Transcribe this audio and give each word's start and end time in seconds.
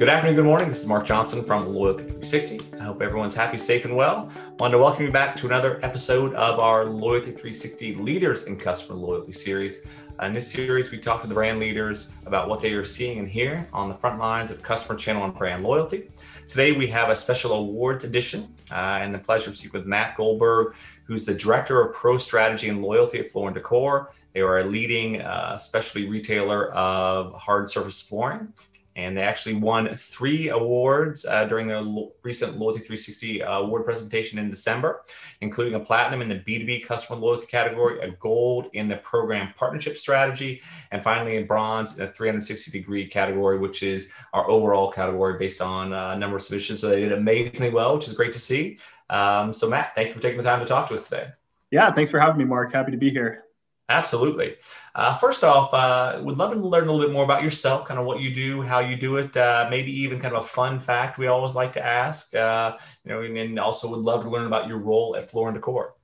Good 0.00 0.08
afternoon, 0.08 0.36
good 0.36 0.46
morning. 0.46 0.68
This 0.70 0.80
is 0.80 0.86
Mark 0.86 1.04
Johnson 1.04 1.44
from 1.44 1.74
Loyalty 1.74 2.04
360. 2.04 2.78
I 2.78 2.84
hope 2.84 3.02
everyone's 3.02 3.34
happy, 3.34 3.58
safe, 3.58 3.84
and 3.84 3.94
well. 3.94 4.30
I 4.34 4.50
wanted 4.58 4.72
to 4.72 4.78
welcome 4.78 5.04
you 5.04 5.12
back 5.12 5.36
to 5.36 5.46
another 5.46 5.78
episode 5.82 6.32
of 6.36 6.58
our 6.58 6.86
Loyalty 6.86 7.32
360 7.32 7.96
Leaders 7.96 8.44
in 8.44 8.56
Customer 8.56 8.98
Loyalty 8.98 9.32
series. 9.32 9.82
In 10.22 10.32
this 10.32 10.50
series, 10.50 10.90
we 10.90 10.96
talk 10.96 11.20
to 11.20 11.26
the 11.26 11.34
brand 11.34 11.58
leaders 11.58 12.12
about 12.24 12.48
what 12.48 12.62
they 12.62 12.72
are 12.72 12.82
seeing 12.82 13.18
and 13.18 13.28
hearing 13.28 13.66
on 13.74 13.90
the 13.90 13.94
front 13.94 14.18
lines 14.18 14.50
of 14.50 14.62
customer 14.62 14.98
channel 14.98 15.22
and 15.24 15.34
brand 15.34 15.62
loyalty. 15.62 16.10
Today, 16.46 16.72
we 16.72 16.86
have 16.86 17.10
a 17.10 17.14
special 17.14 17.52
awards 17.52 18.02
edition 18.02 18.54
uh, 18.70 19.00
and 19.02 19.12
the 19.12 19.18
pleasure 19.18 19.50
to 19.50 19.56
speak 19.56 19.74
with 19.74 19.84
Matt 19.84 20.16
Goldberg, 20.16 20.76
who's 21.04 21.26
the 21.26 21.34
Director 21.34 21.78
of 21.78 21.94
Pro 21.94 22.16
Strategy 22.16 22.70
and 22.70 22.80
Loyalty 22.80 23.18
at 23.18 23.28
Floor 23.28 23.50
& 23.50 23.52
Decor. 23.52 24.12
They 24.32 24.40
are 24.40 24.60
a 24.60 24.64
leading 24.64 25.20
uh, 25.20 25.58
specialty 25.58 26.08
retailer 26.08 26.72
of 26.72 27.34
hard 27.34 27.68
surface 27.68 28.00
flooring 28.00 28.54
and 28.96 29.16
they 29.16 29.22
actually 29.22 29.54
won 29.54 29.94
three 29.94 30.48
awards 30.48 31.24
uh, 31.24 31.44
during 31.44 31.66
their 31.66 31.80
lo- 31.80 32.12
recent 32.22 32.58
Loyalty 32.58 32.80
360 32.80 33.42
uh, 33.42 33.58
award 33.58 33.84
presentation 33.84 34.38
in 34.38 34.50
December, 34.50 35.02
including 35.40 35.74
a 35.74 35.80
platinum 35.80 36.22
in 36.22 36.28
the 36.28 36.36
B2B 36.36 36.86
customer 36.86 37.18
loyalty 37.18 37.46
category, 37.46 38.00
a 38.00 38.10
gold 38.12 38.66
in 38.72 38.88
the 38.88 38.96
program 38.98 39.52
partnership 39.56 39.96
strategy, 39.96 40.60
and 40.90 41.02
finally 41.02 41.36
a 41.36 41.42
bronze 41.42 41.98
in 41.98 42.06
the 42.06 42.12
360 42.12 42.70
degree 42.70 43.06
category, 43.06 43.58
which 43.58 43.82
is 43.82 44.12
our 44.32 44.48
overall 44.50 44.90
category 44.90 45.38
based 45.38 45.60
on 45.60 45.92
uh, 45.92 46.10
a 46.10 46.18
number 46.18 46.36
of 46.36 46.42
submissions. 46.42 46.80
So 46.80 46.88
they 46.88 47.00
did 47.00 47.12
amazingly 47.12 47.72
well, 47.72 47.94
which 47.94 48.06
is 48.06 48.12
great 48.12 48.32
to 48.32 48.40
see. 48.40 48.78
Um, 49.08 49.52
so, 49.52 49.68
Matt, 49.68 49.94
thank 49.94 50.08
you 50.08 50.14
for 50.14 50.20
taking 50.20 50.38
the 50.38 50.44
time 50.44 50.60
to 50.60 50.66
talk 50.66 50.88
to 50.88 50.94
us 50.94 51.08
today. 51.08 51.28
Yeah, 51.70 51.92
thanks 51.92 52.10
for 52.10 52.18
having 52.18 52.38
me, 52.38 52.44
Mark. 52.44 52.72
Happy 52.72 52.90
to 52.90 52.96
be 52.96 53.10
here. 53.10 53.44
Absolutely. 53.90 54.54
Uh, 54.94 55.14
first 55.14 55.42
off, 55.42 55.74
uh, 55.74 56.20
would 56.22 56.38
love 56.38 56.52
to 56.52 56.58
learn 56.60 56.86
a 56.86 56.92
little 56.92 57.04
bit 57.04 57.12
more 57.12 57.24
about 57.24 57.42
yourself, 57.42 57.88
kind 57.88 57.98
of 57.98 58.06
what 58.06 58.20
you 58.20 58.32
do, 58.32 58.62
how 58.62 58.78
you 58.78 58.94
do 58.94 59.16
it, 59.16 59.36
uh, 59.36 59.66
maybe 59.68 59.90
even 60.02 60.20
kind 60.20 60.32
of 60.32 60.44
a 60.44 60.46
fun 60.46 60.78
fact 60.78 61.18
we 61.18 61.26
always 61.26 61.56
like 61.56 61.72
to 61.72 61.84
ask, 61.84 62.32
uh, 62.36 62.76
you 63.04 63.10
know, 63.10 63.20
and 63.22 63.58
also 63.58 63.88
would 63.90 63.98
love 63.98 64.22
to 64.22 64.30
learn 64.30 64.46
about 64.46 64.68
your 64.68 64.78
role 64.78 65.16
at 65.16 65.28
Floor 65.28 65.50
& 65.52 65.52
Decor. 65.52 65.94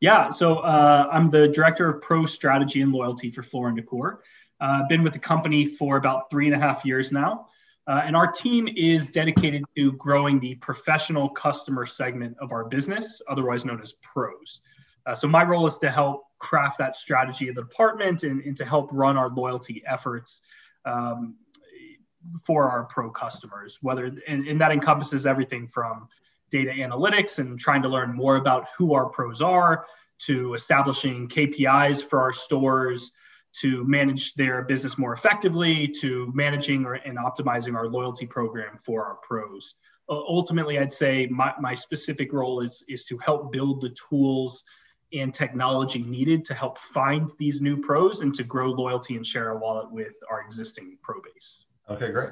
Yeah, 0.00 0.30
so 0.30 0.58
uh, 0.60 1.08
I'm 1.12 1.28
the 1.28 1.48
director 1.48 1.90
of 1.90 2.00
pro 2.00 2.24
strategy 2.24 2.80
and 2.80 2.90
loyalty 2.90 3.30
for 3.30 3.42
Floor 3.42 3.70
& 3.72 3.72
Decor. 3.72 4.22
I've 4.60 4.82
uh, 4.82 4.86
been 4.88 5.02
with 5.02 5.12
the 5.12 5.18
company 5.18 5.66
for 5.66 5.98
about 5.98 6.30
three 6.30 6.46
and 6.46 6.54
a 6.54 6.58
half 6.58 6.86
years 6.86 7.12
now. 7.12 7.48
and 7.86 8.16
our 8.16 8.32
team 8.32 8.66
is 8.76 9.10
dedicated 9.10 9.62
to 9.76 9.92
growing 9.92 10.40
the 10.40 10.54
professional 10.54 11.28
customer 11.28 11.84
segment 11.84 12.34
of 12.40 12.50
our 12.50 12.64
business, 12.64 13.20
otherwise 13.28 13.66
known 13.66 13.82
as 13.82 13.92
pros. 14.00 14.62
Uh, 15.06 15.14
so 15.14 15.28
my 15.28 15.42
role 15.42 15.66
is 15.66 15.78
to 15.78 15.90
help 15.90 16.24
craft 16.38 16.78
that 16.78 16.96
strategy 16.96 17.48
of 17.48 17.54
the 17.54 17.62
department 17.62 18.22
and, 18.22 18.42
and 18.42 18.56
to 18.56 18.64
help 18.64 18.90
run 18.92 19.16
our 19.16 19.28
loyalty 19.30 19.82
efforts 19.86 20.40
um, 20.84 21.36
for 22.44 22.70
our 22.70 22.84
pro 22.84 23.10
customers. 23.10 23.78
Whether 23.82 24.12
and, 24.26 24.46
and 24.46 24.60
that 24.60 24.72
encompasses 24.72 25.26
everything 25.26 25.68
from 25.68 26.08
data 26.50 26.70
analytics 26.70 27.38
and 27.38 27.58
trying 27.58 27.82
to 27.82 27.88
learn 27.88 28.14
more 28.14 28.36
about 28.36 28.66
who 28.76 28.94
our 28.94 29.06
pros 29.06 29.42
are, 29.42 29.86
to 30.20 30.54
establishing 30.54 31.28
KPIs 31.28 32.02
for 32.02 32.20
our 32.20 32.32
stores, 32.32 33.10
to 33.60 33.84
manage 33.84 34.34
their 34.34 34.62
business 34.62 34.98
more 34.98 35.12
effectively, 35.12 35.88
to 35.88 36.30
managing 36.34 36.84
or, 36.86 36.94
and 36.94 37.18
optimizing 37.18 37.74
our 37.74 37.88
loyalty 37.88 38.26
program 38.26 38.76
for 38.76 39.04
our 39.04 39.16
pros. 39.16 39.74
Uh, 40.08 40.14
ultimately, 40.14 40.78
I'd 40.78 40.92
say 40.92 41.26
my, 41.26 41.52
my 41.60 41.74
specific 41.74 42.32
role 42.32 42.60
is, 42.60 42.84
is 42.88 43.04
to 43.04 43.18
help 43.18 43.52
build 43.52 43.80
the 43.80 43.94
tools 44.08 44.64
and 45.12 45.32
technology 45.32 46.02
needed 46.02 46.44
to 46.46 46.54
help 46.54 46.78
find 46.78 47.30
these 47.38 47.60
new 47.60 47.80
pros 47.80 48.22
and 48.22 48.34
to 48.34 48.44
grow 48.44 48.70
loyalty 48.70 49.16
and 49.16 49.26
share 49.26 49.50
a 49.50 49.58
wallet 49.58 49.90
with 49.90 50.14
our 50.30 50.40
existing 50.40 50.98
pro 51.02 51.20
base. 51.20 51.64
Okay, 51.88 52.10
great. 52.10 52.30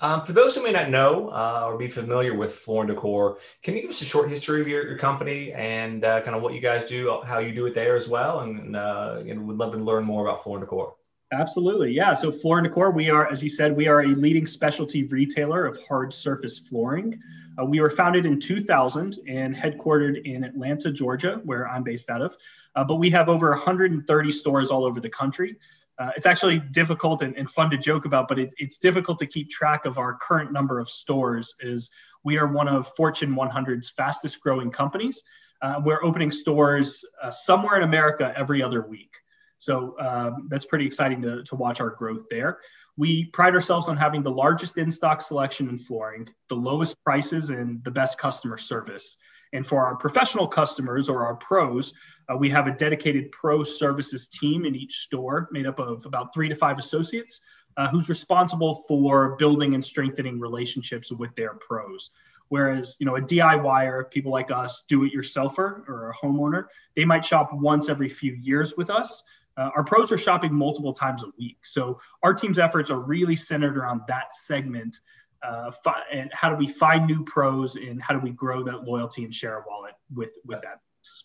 Um, 0.00 0.24
for 0.24 0.32
those 0.32 0.54
who 0.54 0.62
may 0.62 0.70
not 0.70 0.90
know 0.90 1.28
uh, 1.30 1.62
or 1.64 1.76
be 1.76 1.88
familiar 1.88 2.34
with 2.34 2.54
Floor 2.54 2.84
& 2.84 2.86
Decor, 2.86 3.38
can 3.62 3.74
you 3.74 3.82
give 3.82 3.90
us 3.90 4.00
a 4.00 4.04
short 4.04 4.28
history 4.28 4.60
of 4.60 4.68
your, 4.68 4.86
your 4.86 4.98
company 4.98 5.52
and 5.52 6.04
uh, 6.04 6.20
kind 6.20 6.36
of 6.36 6.42
what 6.42 6.54
you 6.54 6.60
guys 6.60 6.88
do, 6.88 7.20
how 7.24 7.38
you 7.38 7.52
do 7.52 7.66
it 7.66 7.74
there 7.74 7.96
as 7.96 8.06
well? 8.08 8.40
And, 8.40 8.76
uh, 8.76 9.22
and 9.26 9.48
we'd 9.48 9.58
love 9.58 9.72
to 9.72 9.78
learn 9.78 10.04
more 10.04 10.24
about 10.24 10.44
Floor 10.44 10.58
& 10.58 10.60
Decor. 10.60 10.94
Absolutely. 11.30 11.92
Yeah. 11.92 12.14
So 12.14 12.32
Floor 12.32 12.60
& 12.60 12.62
Decor, 12.62 12.90
we 12.90 13.10
are, 13.10 13.30
as 13.30 13.42
you 13.42 13.50
said, 13.50 13.76
we 13.76 13.86
are 13.86 14.00
a 14.00 14.08
leading 14.08 14.46
specialty 14.46 15.06
retailer 15.08 15.66
of 15.66 15.78
hard 15.86 16.14
surface 16.14 16.58
flooring. 16.58 17.20
Uh, 17.58 17.64
we 17.66 17.80
were 17.80 17.90
founded 17.90 18.24
in 18.24 18.40
2000 18.40 19.18
and 19.28 19.54
headquartered 19.54 20.24
in 20.24 20.44
Atlanta, 20.44 20.90
Georgia, 20.90 21.40
where 21.44 21.68
I'm 21.68 21.82
based 21.82 22.08
out 22.08 22.22
of. 22.22 22.34
Uh, 22.74 22.84
but 22.84 22.96
we 22.96 23.10
have 23.10 23.28
over 23.28 23.50
130 23.50 24.30
stores 24.30 24.70
all 24.70 24.84
over 24.84 25.00
the 25.00 25.10
country. 25.10 25.56
Uh, 25.98 26.12
it's 26.16 26.26
actually 26.26 26.60
difficult 26.60 27.22
and, 27.22 27.36
and, 27.36 27.50
fun 27.50 27.68
to 27.70 27.76
joke 27.76 28.04
about, 28.04 28.28
but 28.28 28.38
it's, 28.38 28.54
it's 28.58 28.78
difficult 28.78 29.18
to 29.18 29.26
keep 29.26 29.50
track 29.50 29.84
of 29.84 29.98
our 29.98 30.14
current 30.14 30.52
number 30.52 30.78
of 30.78 30.88
stores. 30.88 31.56
Is 31.60 31.90
we 32.22 32.38
are 32.38 32.46
one 32.46 32.68
of 32.68 32.86
Fortune 32.94 33.34
100's 33.34 33.90
fastest 33.90 34.40
growing 34.40 34.70
companies. 34.70 35.24
Uh, 35.60 35.80
we're 35.84 36.02
opening 36.04 36.30
stores 36.30 37.04
uh, 37.20 37.30
somewhere 37.30 37.76
in 37.76 37.82
America 37.82 38.32
every 38.36 38.62
other 38.62 38.82
week. 38.82 39.16
So 39.58 39.98
um, 39.98 40.48
that's 40.48 40.66
pretty 40.66 40.86
exciting 40.86 41.22
to, 41.22 41.42
to 41.44 41.56
watch 41.56 41.80
our 41.80 41.90
growth 41.90 42.26
there. 42.30 42.58
We 42.96 43.26
pride 43.26 43.54
ourselves 43.54 43.88
on 43.88 43.96
having 43.96 44.22
the 44.22 44.30
largest 44.30 44.78
in 44.78 44.90
stock 44.90 45.20
selection 45.20 45.68
in 45.68 45.78
flooring, 45.78 46.28
the 46.48 46.56
lowest 46.56 47.02
prices, 47.04 47.50
and 47.50 47.82
the 47.84 47.90
best 47.90 48.18
customer 48.18 48.56
service. 48.56 49.18
And 49.52 49.66
for 49.66 49.86
our 49.86 49.96
professional 49.96 50.46
customers 50.46 51.08
or 51.08 51.24
our 51.26 51.36
pros, 51.36 51.94
uh, 52.28 52.36
we 52.36 52.50
have 52.50 52.66
a 52.66 52.72
dedicated 52.72 53.32
pro 53.32 53.62
services 53.62 54.28
team 54.28 54.64
in 54.64 54.74
each 54.74 54.98
store 54.98 55.48
made 55.50 55.66
up 55.66 55.78
of 55.78 56.04
about 56.06 56.34
three 56.34 56.48
to 56.48 56.54
five 56.54 56.78
associates 56.78 57.40
uh, 57.76 57.88
who's 57.88 58.08
responsible 58.08 58.84
for 58.86 59.36
building 59.36 59.74
and 59.74 59.84
strengthening 59.84 60.38
relationships 60.40 61.12
with 61.12 61.34
their 61.36 61.54
pros. 61.54 62.10
Whereas, 62.48 62.96
you 62.98 63.06
know, 63.06 63.16
a 63.16 63.20
DIYer, 63.20 64.10
people 64.10 64.32
like 64.32 64.50
us, 64.50 64.82
do 64.88 65.04
it 65.04 65.12
yourselfer 65.14 65.88
or 65.88 66.10
a 66.10 66.14
homeowner, 66.14 66.64
they 66.96 67.04
might 67.04 67.24
shop 67.24 67.50
once 67.52 67.88
every 67.88 68.08
few 68.08 68.32
years 68.32 68.74
with 68.76 68.90
us. 68.90 69.22
Uh, 69.58 69.70
our 69.74 69.82
pros 69.82 70.12
are 70.12 70.18
shopping 70.18 70.54
multiple 70.54 70.92
times 70.92 71.24
a 71.24 71.26
week. 71.36 71.58
So 71.64 71.98
our 72.22 72.32
team's 72.32 72.58
efforts 72.58 72.90
are 72.90 73.00
really 73.00 73.34
centered 73.34 73.76
around 73.76 74.02
that 74.06 74.32
segment. 74.32 75.00
Uh, 75.42 75.70
fi- 75.70 76.04
and 76.12 76.30
how 76.32 76.48
do 76.48 76.56
we 76.56 76.68
find 76.68 77.06
new 77.06 77.24
pros 77.24 77.76
and 77.76 78.00
how 78.00 78.14
do 78.14 78.20
we 78.20 78.30
grow 78.30 78.62
that 78.64 78.84
loyalty 78.84 79.24
and 79.24 79.34
share 79.34 79.58
a 79.58 79.64
wallet 79.68 79.94
with 80.14 80.30
with 80.44 80.62
that? 80.62 80.80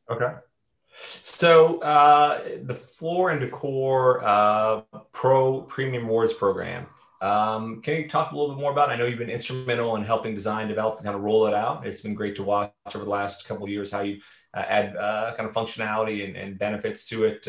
Okay. 0.10 0.34
So 1.22 1.80
uh, 1.82 2.42
the 2.64 2.74
Floor 2.74 3.38
& 3.38 3.40
Decor 3.40 4.24
uh, 4.24 4.82
Pro 5.12 5.62
Premium 5.62 6.06
Rewards 6.06 6.34
Program. 6.34 6.88
Um, 7.22 7.82
can 7.82 8.02
you 8.02 8.10
talk 8.10 8.32
a 8.32 8.36
little 8.36 8.54
bit 8.54 8.62
more 8.62 8.72
about? 8.72 8.90
It? 8.90 8.94
I 8.94 8.96
know 8.98 9.06
you've 9.06 9.18
been 9.18 9.30
instrumental 9.30 9.96
in 9.96 10.04
helping 10.04 10.36
design, 10.36 10.68
develop, 10.68 10.98
and 10.98 11.06
kind 11.06 11.16
of 11.16 11.24
roll 11.24 11.48
it 11.48 11.54
out. 11.54 11.88
It's 11.88 12.02
been 12.02 12.14
great 12.14 12.36
to 12.36 12.44
watch 12.44 12.72
over 12.94 13.06
the 13.06 13.10
last 13.10 13.48
couple 13.48 13.64
of 13.64 13.70
years 13.70 13.92
how 13.92 14.02
you 14.02 14.20
uh, 14.54 14.64
add 14.68 14.96
uh, 14.96 15.34
kind 15.36 15.48
of 15.48 15.56
functionality 15.56 16.26
and, 16.26 16.36
and 16.36 16.60
benefits 16.60 17.06
to 17.06 17.24
it. 17.24 17.48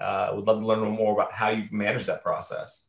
Uh, 0.00 0.32
would 0.34 0.46
love 0.46 0.60
to 0.60 0.66
learn 0.66 0.80
more 0.90 1.12
about 1.12 1.32
how 1.32 1.48
you 1.50 1.64
manage 1.70 2.06
that 2.06 2.22
process. 2.22 2.88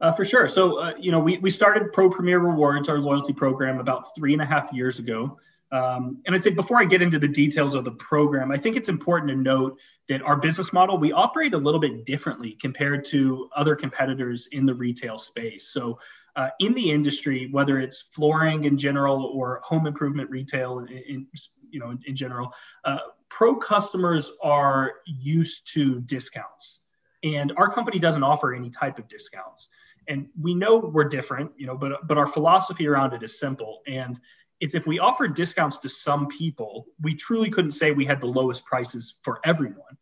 Uh, 0.00 0.12
for 0.12 0.24
sure. 0.24 0.46
So, 0.46 0.78
uh, 0.78 0.92
you 0.98 1.10
know, 1.10 1.20
we, 1.20 1.38
we 1.38 1.50
started 1.50 1.92
Pro 1.92 2.10
Premier 2.10 2.38
Rewards, 2.38 2.88
our 2.88 2.98
loyalty 2.98 3.32
program, 3.32 3.78
about 3.78 4.14
three 4.14 4.32
and 4.32 4.42
a 4.42 4.46
half 4.46 4.72
years 4.72 4.98
ago. 4.98 5.38
Um, 5.72 6.22
and 6.26 6.34
I'd 6.34 6.42
say 6.42 6.50
before 6.50 6.78
I 6.78 6.84
get 6.84 7.02
into 7.02 7.18
the 7.18 7.28
details 7.28 7.74
of 7.74 7.84
the 7.84 7.92
program, 7.92 8.52
I 8.52 8.56
think 8.56 8.76
it's 8.76 8.88
important 8.88 9.30
to 9.30 9.36
note 9.36 9.80
that 10.08 10.22
our 10.22 10.36
business 10.36 10.72
model, 10.72 10.98
we 10.98 11.12
operate 11.12 11.54
a 11.54 11.58
little 11.58 11.80
bit 11.80 12.04
differently 12.04 12.56
compared 12.60 13.04
to 13.06 13.48
other 13.56 13.74
competitors 13.74 14.48
in 14.52 14.64
the 14.66 14.74
retail 14.74 15.18
space. 15.18 15.68
So, 15.68 15.98
uh, 16.36 16.50
in 16.60 16.74
the 16.74 16.90
industry, 16.90 17.48
whether 17.50 17.78
it's 17.78 18.02
flooring 18.12 18.64
in 18.64 18.76
general 18.76 19.24
or 19.34 19.60
home 19.64 19.86
improvement 19.86 20.30
retail 20.30 20.78
in, 20.80 20.88
in 20.88 21.26
you 21.70 21.80
know 21.80 21.90
in, 21.90 21.98
in 22.06 22.14
general, 22.14 22.52
uh, 22.84 22.98
pro 23.28 23.56
customers 23.56 24.32
are 24.42 24.92
used 25.06 25.72
to 25.72 26.00
discounts, 26.02 26.80
and 27.24 27.52
our 27.56 27.70
company 27.70 27.98
doesn't 27.98 28.22
offer 28.22 28.54
any 28.54 28.70
type 28.70 28.98
of 28.98 29.08
discounts. 29.08 29.68
And 30.08 30.28
we 30.40 30.54
know 30.54 30.78
we're 30.78 31.08
different, 31.08 31.50
you 31.56 31.66
know, 31.66 31.76
but 31.76 32.06
but 32.06 32.18
our 32.18 32.26
philosophy 32.26 32.86
around 32.86 33.14
it 33.14 33.22
is 33.22 33.40
simple, 33.40 33.80
and 33.86 34.20
it's 34.60 34.74
if 34.74 34.86
we 34.86 34.98
offered 34.98 35.34
discounts 35.34 35.78
to 35.78 35.88
some 35.88 36.28
people, 36.28 36.86
we 37.00 37.14
truly 37.14 37.50
couldn't 37.50 37.72
say 37.72 37.92
we 37.92 38.04
had 38.04 38.20
the 38.20 38.26
lowest 38.26 38.64
prices 38.64 39.14
for 39.22 39.40
everyone. 39.44 39.96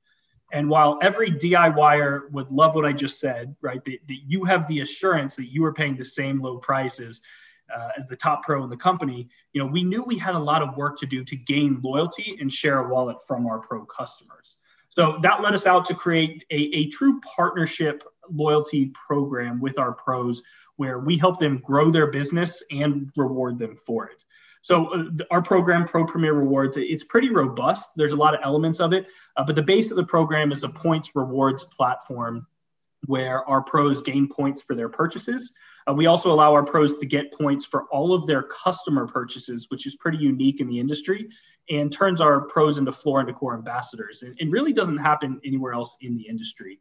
And 0.55 0.71
while 0.71 1.01
every 1.03 1.33
DIYer 1.33 2.31
would 2.31 2.49
love 2.53 2.77
what 2.77 2.85
I 2.85 2.93
just 2.93 3.19
said, 3.19 3.57
right, 3.61 3.85
that, 3.85 3.99
that 4.07 4.19
you 4.25 4.45
have 4.45 4.69
the 4.69 4.81
assurance 4.83 5.35
that 5.35 5.53
you 5.53 5.65
are 5.65 5.75
paying 5.75 5.97
the 5.97 6.05
same 6.05 6.41
low 6.41 6.59
prices 6.59 7.23
uh, 7.75 7.89
as 7.97 8.07
the 8.07 8.15
top 8.15 8.45
pro 8.45 8.63
in 8.63 8.71
the 8.71 8.77
company, 8.77 9.29
you 9.53 9.61
know, 9.61 9.67
we 9.67 9.83
knew 9.83 10.05
we 10.05 10.17
had 10.17 10.37
a 10.37 10.39
lot 10.39 10.63
of 10.63 10.77
work 10.77 10.97
to 11.01 11.07
do 11.07 11.25
to 11.25 11.35
gain 11.35 11.81
loyalty 11.83 12.39
and 12.41 12.53
share 12.53 12.79
a 12.79 12.89
wallet 12.89 13.17
from 13.27 13.49
our 13.49 13.59
pro 13.59 13.85
customers. 13.85 14.57
So 14.91 15.19
that 15.23 15.43
led 15.43 15.55
us 15.55 15.67
out 15.67 15.87
to 15.87 15.95
create 15.95 16.45
a, 16.53 16.57
a 16.57 16.87
true 16.87 17.21
partnership 17.37 18.05
loyalty 18.31 18.93
program 19.09 19.61
with 19.61 19.77
our 19.77 19.93
pros 19.93 20.41
where 20.77 21.01
we 21.01 21.19
help 21.19 21.41
them 21.41 21.59
grow 21.59 21.91
their 21.91 22.13
business 22.13 22.63
and 22.71 23.11
reward 23.17 23.59
them 23.59 23.75
for 23.75 24.07
it. 24.07 24.25
So 24.65 24.87
uh, 24.87 25.25
our 25.31 25.43
program, 25.43 25.87
Pro 25.87 26.07
Premier 26.07 26.33
Rewards, 26.33 26.79
it's 26.79 27.05
pretty 27.05 27.29
robust. 27.29 27.91
There's 27.97 28.13
a 28.13 28.17
lot 28.17 28.33
of 28.33 28.41
elements 28.43 28.81
of 28.81 28.95
it, 28.95 29.09
uh, 29.37 29.45
but 29.45 29.57
the 29.57 29.63
base 29.63 29.91
of 29.91 29.99
the 29.99 30.07
program 30.07 30.53
is 30.53 30.65
a 30.65 30.71
points 30.71 31.11
rewards 31.15 31.65
platform 31.65 32.47
where 33.05 33.47
our 33.47 33.61
pros 33.61 34.01
gain 34.01 34.27
points 34.27 34.63
for 34.63 34.75
their 34.75 34.89
purchases. 34.89 35.53
Uh, 35.87 35.93
we 35.93 36.07
also 36.07 36.33
allow 36.33 36.55
our 36.55 36.65
pros 36.65 36.97
to 36.97 37.05
get 37.05 37.31
points 37.31 37.67
for 37.67 37.85
all 37.91 38.15
of 38.15 38.27
their 38.27 38.43
customer 38.43 39.07
purchases, 39.07 39.67
which 39.69 39.87
is 39.87 39.97
pretty 39.97 40.17
unique 40.17 40.63
in 40.63 40.67
the 40.67 40.81
industry 40.81 41.29
and 41.69 41.93
turns 41.93 42.23
our 42.23 42.47
pros 42.47 42.79
into 42.79 42.91
floor 42.91 43.21
and 43.21 43.29
decor 43.29 43.53
ambassadors. 43.53 44.23
And 44.23 44.35
it 44.39 44.51
really 44.51 44.73
doesn't 44.73 44.97
happen 44.97 45.43
anywhere 45.45 45.75
else 45.75 45.95
in 46.01 46.17
the 46.17 46.27
industry. 46.27 46.81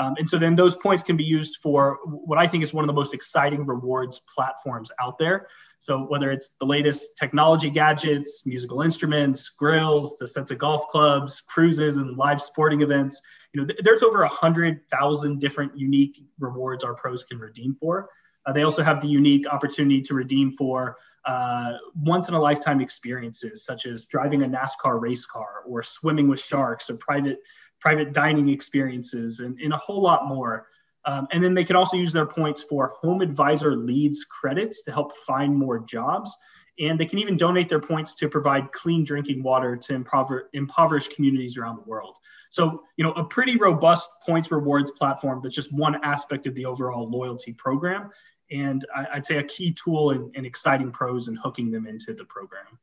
Um, 0.00 0.14
and 0.18 0.28
so 0.28 0.38
then 0.38 0.56
those 0.56 0.76
points 0.76 1.02
can 1.02 1.18
be 1.18 1.24
used 1.24 1.58
for 1.62 1.98
what 2.04 2.38
I 2.38 2.46
think 2.46 2.64
is 2.64 2.72
one 2.72 2.84
of 2.84 2.86
the 2.86 2.94
most 2.94 3.12
exciting 3.12 3.66
rewards 3.66 4.20
platforms 4.34 4.90
out 4.98 5.18
there. 5.18 5.48
So 5.78 6.04
whether 6.04 6.30
it's 6.30 6.52
the 6.58 6.64
latest 6.64 7.18
technology 7.18 7.68
gadgets, 7.68 8.46
musical 8.46 8.80
instruments, 8.80 9.50
grills, 9.50 10.16
the 10.18 10.26
sets 10.26 10.50
of 10.50 10.58
golf 10.58 10.88
clubs, 10.88 11.42
cruises, 11.42 11.98
and 11.98 12.16
live 12.16 12.40
sporting 12.40 12.80
events, 12.80 13.20
you 13.52 13.60
know, 13.60 13.66
th- 13.66 13.80
there's 13.82 14.02
over 14.02 14.22
a 14.22 14.28
hundred 14.28 14.88
thousand 14.88 15.38
different 15.38 15.78
unique 15.78 16.22
rewards 16.38 16.82
our 16.82 16.94
pros 16.94 17.24
can 17.24 17.38
redeem 17.38 17.76
for. 17.78 18.08
Uh, 18.46 18.52
they 18.52 18.62
also 18.62 18.82
have 18.82 19.02
the 19.02 19.08
unique 19.08 19.46
opportunity 19.46 20.00
to 20.00 20.14
redeem 20.14 20.50
for 20.52 20.96
uh, 21.26 21.72
once 21.94 22.28
in 22.28 22.34
a 22.34 22.40
lifetime 22.40 22.80
experiences, 22.80 23.66
such 23.66 23.84
as 23.84 24.06
driving 24.06 24.42
a 24.42 24.46
NASCAR 24.46 24.98
race 24.98 25.26
car 25.26 25.62
or 25.66 25.82
swimming 25.82 26.28
with 26.28 26.40
sharks 26.40 26.88
or 26.88 26.96
private 26.96 27.38
private 27.80 28.12
dining 28.12 28.48
experiences 28.48 29.40
and, 29.40 29.58
and 29.60 29.72
a 29.72 29.76
whole 29.76 30.02
lot 30.02 30.26
more. 30.26 30.66
Um, 31.06 31.26
and 31.32 31.42
then 31.42 31.54
they 31.54 31.64
can 31.64 31.76
also 31.76 31.96
use 31.96 32.12
their 32.12 32.26
points 32.26 32.62
for 32.62 32.92
Home 33.00 33.22
Advisor 33.22 33.74
Leads 33.74 34.24
credits 34.24 34.82
to 34.84 34.92
help 34.92 35.16
find 35.16 35.56
more 35.56 35.78
jobs. 35.78 36.36
And 36.78 36.98
they 36.98 37.06
can 37.06 37.18
even 37.18 37.36
donate 37.36 37.68
their 37.68 37.80
points 37.80 38.14
to 38.16 38.28
provide 38.28 38.72
clean 38.72 39.04
drinking 39.04 39.42
water 39.42 39.76
to 39.76 39.98
impover- 39.98 40.44
impoverished 40.52 41.14
communities 41.14 41.58
around 41.58 41.76
the 41.76 41.88
world. 41.88 42.16
So, 42.50 42.84
you 42.96 43.04
know, 43.04 43.12
a 43.12 43.24
pretty 43.24 43.56
robust 43.56 44.08
points 44.24 44.50
rewards 44.50 44.90
platform 44.90 45.40
that's 45.42 45.54
just 45.54 45.76
one 45.76 46.02
aspect 46.02 46.46
of 46.46 46.54
the 46.54 46.66
overall 46.66 47.08
loyalty 47.08 47.52
program. 47.52 48.10
And 48.50 48.84
I, 48.94 49.16
would 49.16 49.26
say 49.26 49.36
a 49.38 49.44
key 49.44 49.72
tool 49.72 50.10
in 50.10 50.44
exciting 50.44 50.90
pros 50.90 51.28
in 51.28 51.36
hooking 51.36 51.70
them 51.70 51.86
into 51.86 52.14
the 52.14 52.24
program. 52.24 52.78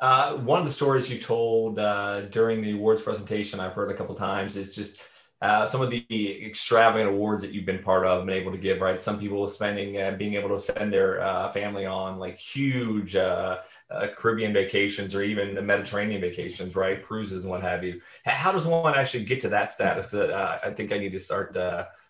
Uh, 0.00 0.36
one 0.38 0.60
of 0.60 0.66
the 0.66 0.72
stories 0.72 1.10
you 1.10 1.18
told 1.18 1.78
uh, 1.78 2.22
during 2.22 2.60
the 2.60 2.72
awards 2.72 3.02
presentation, 3.02 3.60
I've 3.60 3.72
heard 3.72 3.90
a 3.90 3.94
couple 3.94 4.14
times, 4.14 4.56
is 4.56 4.74
just 4.74 5.00
uh, 5.40 5.66
some 5.66 5.82
of 5.82 5.90
the 5.90 6.46
extravagant 6.46 7.10
awards 7.10 7.42
that 7.42 7.52
you've 7.52 7.66
been 7.66 7.82
part 7.82 8.06
of 8.06 8.22
and 8.22 8.30
able 8.30 8.52
to 8.52 8.58
give, 8.58 8.80
right? 8.80 9.00
Some 9.00 9.18
people 9.18 9.46
spending, 9.46 10.00
uh, 10.00 10.12
being 10.12 10.34
able 10.34 10.48
to 10.50 10.60
send 10.60 10.92
their 10.92 11.20
uh, 11.20 11.52
family 11.52 11.86
on 11.86 12.18
like 12.18 12.38
huge 12.38 13.14
uh, 13.14 13.58
Caribbean 14.16 14.52
vacations 14.52 15.14
or 15.14 15.22
even 15.22 15.54
the 15.54 15.62
Mediterranean 15.62 16.20
vacations, 16.20 16.74
right? 16.74 17.04
Cruises 17.04 17.44
and 17.44 17.50
what 17.50 17.62
have 17.62 17.84
you. 17.84 18.00
How 18.24 18.52
does 18.52 18.66
one 18.66 18.94
actually 18.94 19.24
get 19.24 19.40
to 19.40 19.48
that 19.50 19.70
status 19.70 20.10
that 20.12 20.32
I 20.32 20.70
think 20.70 20.92
I 20.92 20.98
need 20.98 21.12
to 21.12 21.20
start 21.20 21.56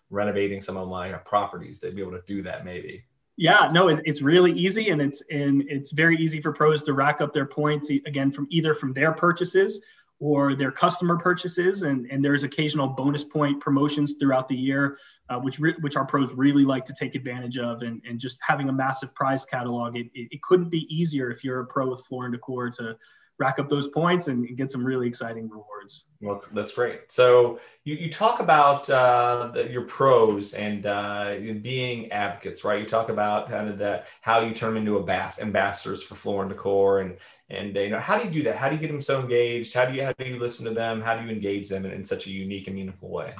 renovating 0.09 0.61
some 0.61 0.77
of 0.77 0.87
my 0.87 1.11
properties 1.13 1.81
to 1.81 1.91
be 1.91 2.01
able 2.01 2.11
to 2.11 2.23
do 2.25 2.41
that 2.43 2.63
maybe? 2.63 3.03
Yeah, 3.37 3.69
no, 3.71 3.89
it, 3.89 4.01
it's 4.05 4.21
really 4.21 4.53
easy, 4.53 4.89
and 4.89 5.01
it's 5.01 5.21
and 5.29 5.63
it's 5.67 5.91
very 5.91 6.15
easy 6.17 6.39
for 6.41 6.53
pros 6.53 6.83
to 6.83 6.93
rack 6.93 7.19
up 7.19 7.33
their 7.33 7.45
points 7.45 7.89
again 7.89 8.31
from 8.31 8.47
either 8.49 8.73
from 8.73 8.93
their 8.93 9.11
purchases 9.11 9.81
or 10.19 10.55
their 10.55 10.71
customer 10.71 11.17
purchases, 11.17 11.83
and 11.83 12.05
and 12.09 12.23
there's 12.23 12.43
occasional 12.43 12.87
bonus 12.87 13.25
point 13.25 13.59
promotions 13.59 14.15
throughout 14.19 14.47
the 14.47 14.55
year, 14.55 14.97
uh, 15.29 15.37
which 15.37 15.59
re- 15.59 15.75
which 15.81 15.97
our 15.97 16.05
pros 16.05 16.33
really 16.33 16.63
like 16.63 16.85
to 16.85 16.93
take 16.93 17.13
advantage 17.13 17.57
of, 17.57 17.81
and 17.81 18.01
and 18.07 18.19
just 18.19 18.39
having 18.41 18.69
a 18.69 18.73
massive 18.73 19.13
prize 19.13 19.43
catalog, 19.43 19.97
it, 19.97 20.07
it, 20.13 20.29
it 20.31 20.41
couldn't 20.41 20.69
be 20.69 20.87
easier 20.89 21.29
if 21.29 21.43
you're 21.43 21.59
a 21.59 21.65
pro 21.65 21.89
with 21.89 22.05
Floor 22.05 22.25
and 22.25 22.33
Decor 22.33 22.69
to 22.69 22.95
rack 23.37 23.59
up 23.59 23.69
those 23.69 23.87
points 23.89 24.27
and 24.27 24.55
get 24.55 24.71
some 24.71 24.85
really 24.85 25.07
exciting 25.07 25.49
rewards. 25.49 26.05
Well, 26.21 26.35
that's, 26.35 26.47
that's 26.49 26.73
great. 26.73 27.11
So 27.11 27.59
you, 27.83 27.95
you 27.95 28.11
talk 28.11 28.39
about 28.39 28.89
uh, 28.89 29.51
the, 29.53 29.69
your 29.69 29.83
pros 29.83 30.53
and 30.53 30.85
uh, 30.85 31.35
being 31.61 32.11
advocates, 32.11 32.63
right? 32.63 32.79
You 32.79 32.85
talk 32.85 33.09
about 33.09 33.49
kind 33.49 33.69
of 33.69 33.77
that 33.79 34.07
how 34.21 34.39
you 34.41 34.53
turn 34.53 34.73
them 34.73 34.77
into 34.77 34.97
a 34.97 35.03
bass, 35.03 35.41
ambassadors 35.41 36.01
for 36.01 36.15
Floor 36.15 36.43
and 36.43 36.51
Decor, 36.51 37.01
and 37.01 37.17
and 37.49 37.75
you 37.75 37.89
know 37.89 37.99
how 37.99 38.17
do 38.17 38.25
you 38.25 38.31
do 38.31 38.43
that? 38.43 38.55
How 38.55 38.69
do 38.69 38.75
you 38.75 38.81
get 38.81 38.87
them 38.87 39.01
so 39.01 39.19
engaged? 39.19 39.73
How 39.73 39.85
do 39.85 39.93
you 39.93 40.03
how 40.03 40.13
do 40.13 40.25
you 40.25 40.39
listen 40.39 40.65
to 40.65 40.71
them? 40.71 41.01
How 41.01 41.15
do 41.15 41.25
you 41.25 41.31
engage 41.31 41.69
them 41.69 41.85
in, 41.85 41.91
in 41.91 42.03
such 42.03 42.27
a 42.27 42.31
unique 42.31 42.67
and 42.67 42.75
meaningful 42.75 43.09
way? 43.09 43.33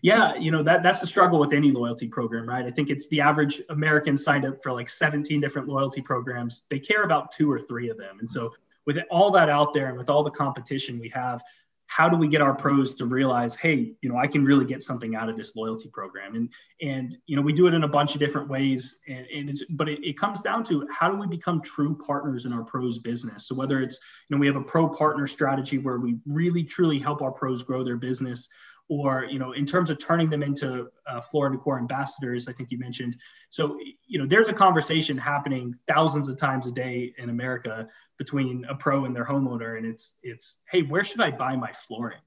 Yeah, 0.00 0.36
you 0.36 0.50
know 0.50 0.62
that 0.62 0.82
that's 0.82 1.00
the 1.00 1.06
struggle 1.06 1.40
with 1.40 1.52
any 1.52 1.70
loyalty 1.70 2.08
program, 2.08 2.48
right? 2.48 2.64
I 2.64 2.70
think 2.70 2.88
it's 2.88 3.08
the 3.08 3.20
average 3.20 3.60
American 3.68 4.16
signed 4.16 4.44
up 4.44 4.62
for 4.62 4.72
like 4.72 4.88
17 4.88 5.40
different 5.40 5.68
loyalty 5.68 6.00
programs. 6.00 6.64
They 6.70 6.78
care 6.78 7.02
about 7.02 7.32
two 7.32 7.50
or 7.50 7.58
three 7.58 7.90
of 7.90 7.98
them, 7.98 8.18
and 8.20 8.30
so 8.30 8.52
with 8.86 8.98
all 9.10 9.30
that 9.32 9.48
out 9.48 9.72
there 9.72 9.88
and 9.88 9.98
with 9.98 10.10
all 10.10 10.22
the 10.22 10.30
competition 10.30 10.98
we 10.98 11.08
have, 11.10 11.42
how 11.86 12.08
do 12.08 12.16
we 12.16 12.26
get 12.26 12.40
our 12.40 12.54
pros 12.54 12.94
to 12.94 13.04
realize, 13.04 13.54
hey, 13.54 13.92
you 14.00 14.08
know, 14.08 14.16
I 14.16 14.26
can 14.26 14.44
really 14.44 14.64
get 14.64 14.82
something 14.82 15.14
out 15.14 15.28
of 15.28 15.36
this 15.36 15.54
loyalty 15.54 15.90
program? 15.92 16.34
And 16.34 16.48
and 16.80 17.18
you 17.26 17.36
know, 17.36 17.42
we 17.42 17.52
do 17.52 17.66
it 17.66 17.74
in 17.74 17.84
a 17.84 17.88
bunch 17.88 18.14
of 18.14 18.20
different 18.20 18.48
ways. 18.48 19.00
And, 19.08 19.26
and 19.26 19.50
it's 19.50 19.62
but 19.68 19.90
it, 19.90 20.02
it 20.02 20.16
comes 20.16 20.40
down 20.40 20.64
to 20.64 20.88
how 20.90 21.10
do 21.10 21.18
we 21.18 21.26
become 21.26 21.60
true 21.60 21.98
partners 22.06 22.46
in 22.46 22.52
our 22.54 22.64
pros 22.64 22.98
business? 22.98 23.46
So 23.46 23.54
whether 23.54 23.82
it's, 23.82 23.98
you 24.28 24.36
know, 24.36 24.40
we 24.40 24.46
have 24.46 24.56
a 24.56 24.62
pro 24.62 24.88
partner 24.88 25.26
strategy 25.26 25.76
where 25.76 25.98
we 25.98 26.16
really 26.26 26.64
truly 26.64 26.98
help 26.98 27.20
our 27.20 27.32
pros 27.32 27.62
grow 27.62 27.84
their 27.84 27.98
business 27.98 28.48
or 28.88 29.24
you 29.24 29.38
know 29.38 29.52
in 29.52 29.64
terms 29.64 29.90
of 29.90 29.98
turning 29.98 30.28
them 30.28 30.42
into 30.42 30.88
uh, 31.06 31.20
floor 31.20 31.46
and 31.46 31.56
decor 31.56 31.78
ambassadors 31.78 32.48
i 32.48 32.52
think 32.52 32.70
you 32.70 32.78
mentioned. 32.78 33.16
So 33.50 33.78
you 34.06 34.18
know 34.18 34.26
there's 34.26 34.48
a 34.48 34.52
conversation 34.52 35.16
happening 35.16 35.76
thousands 35.86 36.28
of 36.28 36.38
times 36.38 36.66
a 36.66 36.72
day 36.72 37.14
in 37.18 37.30
america 37.30 37.88
between 38.18 38.64
a 38.68 38.74
pro 38.74 39.04
and 39.04 39.14
their 39.14 39.24
homeowner 39.24 39.76
and 39.76 39.86
it's 39.86 40.14
it's 40.22 40.62
hey 40.70 40.82
where 40.82 41.04
should 41.04 41.20
i 41.20 41.30
buy 41.30 41.56
my 41.56 41.72
flooring? 41.72 42.20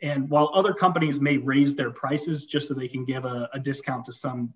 And 0.00 0.30
while 0.30 0.52
other 0.54 0.74
companies 0.74 1.20
may 1.20 1.38
raise 1.38 1.74
their 1.74 1.90
prices 1.90 2.46
just 2.46 2.68
so 2.68 2.74
they 2.74 2.86
can 2.86 3.04
give 3.04 3.24
a, 3.24 3.48
a 3.52 3.58
discount 3.58 4.04
to 4.06 4.12
some 4.12 4.54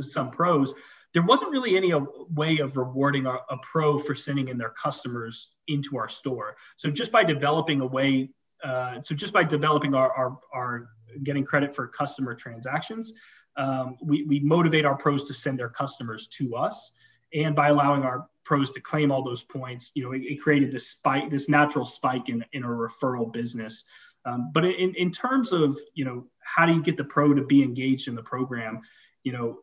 some 0.00 0.30
pros 0.30 0.72
there 1.14 1.22
wasn't 1.22 1.50
really 1.50 1.76
any 1.76 1.92
uh, 1.92 2.00
way 2.34 2.58
of 2.58 2.76
rewarding 2.76 3.26
a, 3.26 3.38
a 3.48 3.58
pro 3.62 3.98
for 3.98 4.14
sending 4.14 4.48
in 4.48 4.58
their 4.58 4.70
customers 4.70 5.52
into 5.66 5.96
our 5.96 6.08
store. 6.08 6.56
So 6.76 6.90
just 6.90 7.12
by 7.12 7.24
developing 7.24 7.80
a 7.80 7.86
way 7.86 8.30
uh, 8.62 9.00
so 9.02 9.14
just 9.14 9.32
by 9.32 9.44
developing 9.44 9.94
our, 9.94 10.10
our, 10.12 10.38
our, 10.52 10.88
getting 11.22 11.44
credit 11.44 11.74
for 11.74 11.88
customer 11.88 12.34
transactions, 12.34 13.12
um, 13.56 13.96
we, 14.02 14.24
we 14.24 14.40
motivate 14.40 14.84
our 14.84 14.96
pros 14.96 15.24
to 15.24 15.34
send 15.34 15.58
their 15.58 15.68
customers 15.68 16.28
to 16.28 16.54
us. 16.54 16.92
And 17.34 17.54
by 17.54 17.68
allowing 17.68 18.02
our 18.02 18.26
pros 18.44 18.72
to 18.72 18.80
claim 18.80 19.10
all 19.10 19.22
those 19.22 19.42
points, 19.42 19.90
you 19.94 20.02
know, 20.02 20.12
it, 20.12 20.22
it 20.22 20.40
created 20.40 20.70
this 20.70 20.88
spike, 20.88 21.30
this 21.30 21.48
natural 21.48 21.84
spike 21.84 22.28
in, 22.28 22.44
in 22.52 22.62
a 22.64 22.68
referral 22.68 23.32
business. 23.32 23.84
Um, 24.24 24.50
but 24.52 24.64
in, 24.64 24.94
in 24.94 25.10
terms 25.10 25.52
of, 25.52 25.76
you 25.94 26.04
know, 26.04 26.26
how 26.40 26.66
do 26.66 26.72
you 26.72 26.82
get 26.82 26.96
the 26.96 27.04
pro 27.04 27.34
to 27.34 27.44
be 27.44 27.62
engaged 27.62 28.08
in 28.08 28.14
the 28.14 28.22
program? 28.22 28.80
You 29.24 29.32
know, 29.32 29.58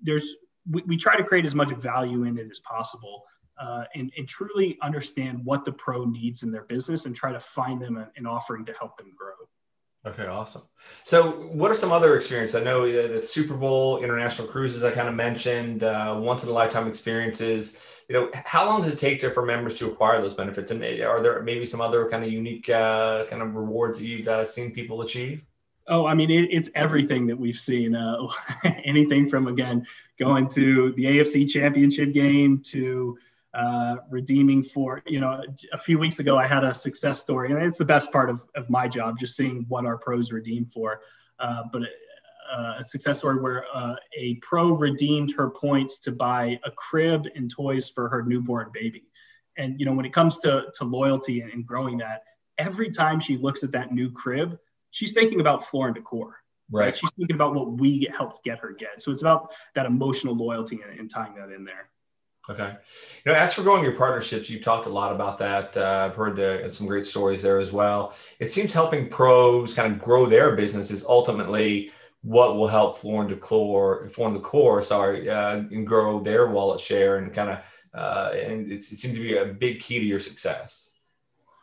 there's, 0.00 0.34
we, 0.70 0.82
we 0.86 0.96
try 0.96 1.16
to 1.16 1.24
create 1.24 1.44
as 1.44 1.54
much 1.54 1.70
value 1.70 2.24
in 2.24 2.38
it 2.38 2.48
as 2.50 2.60
possible 2.60 3.24
uh, 3.60 3.84
and, 3.94 4.12
and 4.16 4.28
truly 4.28 4.78
understand 4.82 5.40
what 5.44 5.64
the 5.64 5.72
pro 5.72 6.04
needs 6.04 6.42
in 6.42 6.50
their 6.50 6.64
business 6.64 7.06
and 7.06 7.14
try 7.14 7.32
to 7.32 7.40
find 7.40 7.80
them 7.80 8.04
an 8.16 8.26
offering 8.26 8.64
to 8.66 8.72
help 8.72 8.96
them 8.96 9.12
grow. 9.16 9.32
Okay, 10.04 10.26
awesome. 10.26 10.62
So, 11.04 11.30
what 11.30 11.70
are 11.70 11.76
some 11.76 11.92
other 11.92 12.16
experiences? 12.16 12.56
I 12.56 12.64
know 12.64 12.90
that 12.90 13.24
Super 13.24 13.54
Bowl, 13.54 14.02
international 14.02 14.48
cruises, 14.48 14.82
I 14.82 14.90
kind 14.90 15.08
of 15.08 15.14
mentioned, 15.14 15.84
uh, 15.84 16.18
once 16.20 16.42
in 16.42 16.50
a 16.50 16.52
lifetime 16.52 16.88
experiences. 16.88 17.78
You 18.08 18.16
know, 18.16 18.30
how 18.34 18.66
long 18.66 18.82
does 18.82 18.92
it 18.92 18.98
take 18.98 19.20
to, 19.20 19.30
for 19.30 19.46
members 19.46 19.78
to 19.78 19.86
acquire 19.88 20.20
those 20.20 20.34
benefits? 20.34 20.72
And 20.72 20.82
are 20.82 21.22
there 21.22 21.40
maybe 21.42 21.64
some 21.64 21.80
other 21.80 22.08
kind 22.10 22.24
of 22.24 22.32
unique 22.32 22.68
uh, 22.68 23.26
kind 23.26 23.42
of 23.42 23.54
rewards 23.54 24.00
that 24.00 24.06
you've 24.06 24.26
uh, 24.26 24.44
seen 24.44 24.72
people 24.72 25.02
achieve? 25.02 25.46
Oh, 25.86 26.06
I 26.06 26.14
mean, 26.14 26.30
it, 26.30 26.48
it's 26.50 26.70
everything 26.74 27.28
that 27.28 27.38
we've 27.38 27.58
seen. 27.58 27.94
Uh, 27.94 28.26
anything 28.84 29.28
from 29.28 29.46
again 29.46 29.86
going 30.18 30.48
to 30.50 30.92
the 30.92 31.04
AFC 31.04 31.48
Championship 31.48 32.12
game 32.12 32.58
to 32.66 33.16
uh, 33.54 33.96
redeeming 34.10 34.62
for 34.62 35.02
you 35.06 35.20
know 35.20 35.42
a 35.72 35.78
few 35.78 35.98
weeks 35.98 36.18
ago 36.18 36.38
i 36.38 36.46
had 36.46 36.64
a 36.64 36.72
success 36.72 37.20
story 37.20 37.52
and 37.52 37.62
it's 37.62 37.78
the 37.78 37.84
best 37.84 38.10
part 38.10 38.30
of, 38.30 38.42
of 38.54 38.70
my 38.70 38.88
job 38.88 39.18
just 39.18 39.36
seeing 39.36 39.64
what 39.68 39.84
our 39.84 39.98
pros 39.98 40.32
redeem 40.32 40.64
for 40.64 41.00
uh, 41.38 41.62
but 41.72 41.82
uh, 42.52 42.74
a 42.78 42.84
success 42.84 43.18
story 43.18 43.40
where 43.40 43.64
uh, 43.74 43.94
a 44.16 44.34
pro 44.36 44.70
redeemed 44.70 45.32
her 45.36 45.50
points 45.50 45.98
to 45.98 46.12
buy 46.12 46.58
a 46.64 46.70
crib 46.70 47.26
and 47.34 47.50
toys 47.50 47.90
for 47.90 48.08
her 48.08 48.22
newborn 48.22 48.70
baby 48.72 49.04
and 49.58 49.78
you 49.78 49.84
know 49.84 49.92
when 49.92 50.06
it 50.06 50.12
comes 50.12 50.38
to, 50.38 50.64
to 50.74 50.84
loyalty 50.84 51.40
and, 51.40 51.52
and 51.52 51.66
growing 51.66 51.98
that 51.98 52.22
every 52.56 52.90
time 52.90 53.20
she 53.20 53.36
looks 53.36 53.62
at 53.62 53.72
that 53.72 53.92
new 53.92 54.10
crib 54.10 54.58
she's 54.90 55.12
thinking 55.12 55.40
about 55.40 55.64
floor 55.64 55.86
and 55.86 55.94
decor 55.94 56.36
right. 56.72 56.86
right? 56.86 56.96
She's 56.96 57.10
thinking 57.12 57.36
about 57.36 57.54
what 57.54 57.72
we 57.72 58.08
helped 58.16 58.42
get 58.44 58.58
her 58.60 58.72
get. 58.72 59.02
So 59.02 59.12
it's 59.12 59.20
about 59.20 59.52
that 59.74 59.86
emotional 59.86 60.34
loyalty 60.34 60.80
and, 60.82 60.98
and 60.98 61.10
tying 61.10 61.34
that 61.34 61.50
in 61.50 61.64
there. 61.64 61.90
Okay. 62.50 62.74
You 63.24 63.32
know, 63.32 63.38
as 63.38 63.54
for 63.54 63.62
growing 63.62 63.84
your 63.84 63.96
partnerships, 63.96 64.50
you've 64.50 64.64
talked 64.64 64.86
a 64.86 64.90
lot 64.90 65.12
about 65.14 65.38
that. 65.38 65.76
Uh, 65.76 66.08
I've 66.10 66.16
heard 66.16 66.34
the, 66.34 66.68
some 66.72 66.88
great 66.88 67.04
stories 67.04 67.40
there 67.40 67.60
as 67.60 67.70
well. 67.70 68.16
It 68.40 68.50
seems 68.50 68.72
helping 68.72 69.08
pros 69.08 69.74
kind 69.74 69.92
of 69.92 70.00
grow 70.00 70.26
their 70.26 70.56
business 70.56 70.90
is 70.90 71.04
ultimately 71.04 71.92
what 72.22 72.56
will 72.56 72.68
help 72.68 72.98
Floor 72.98 73.22
and 73.22 73.30
Decor, 73.30 74.08
Floor 74.08 74.28
and 74.28 74.36
Decor, 74.36 74.82
sorry, 74.82 75.30
uh, 75.30 75.56
and 75.56 75.86
grow 75.86 76.20
their 76.20 76.48
wallet 76.48 76.80
share 76.80 77.18
and 77.18 77.32
kind 77.32 77.50
of, 77.50 77.58
uh, 77.94 78.32
and 78.34 78.72
it 78.72 78.82
seems 78.82 79.14
to 79.14 79.20
be 79.20 79.36
a 79.36 79.44
big 79.44 79.80
key 79.80 80.00
to 80.00 80.04
your 80.04 80.20
success. 80.20 80.91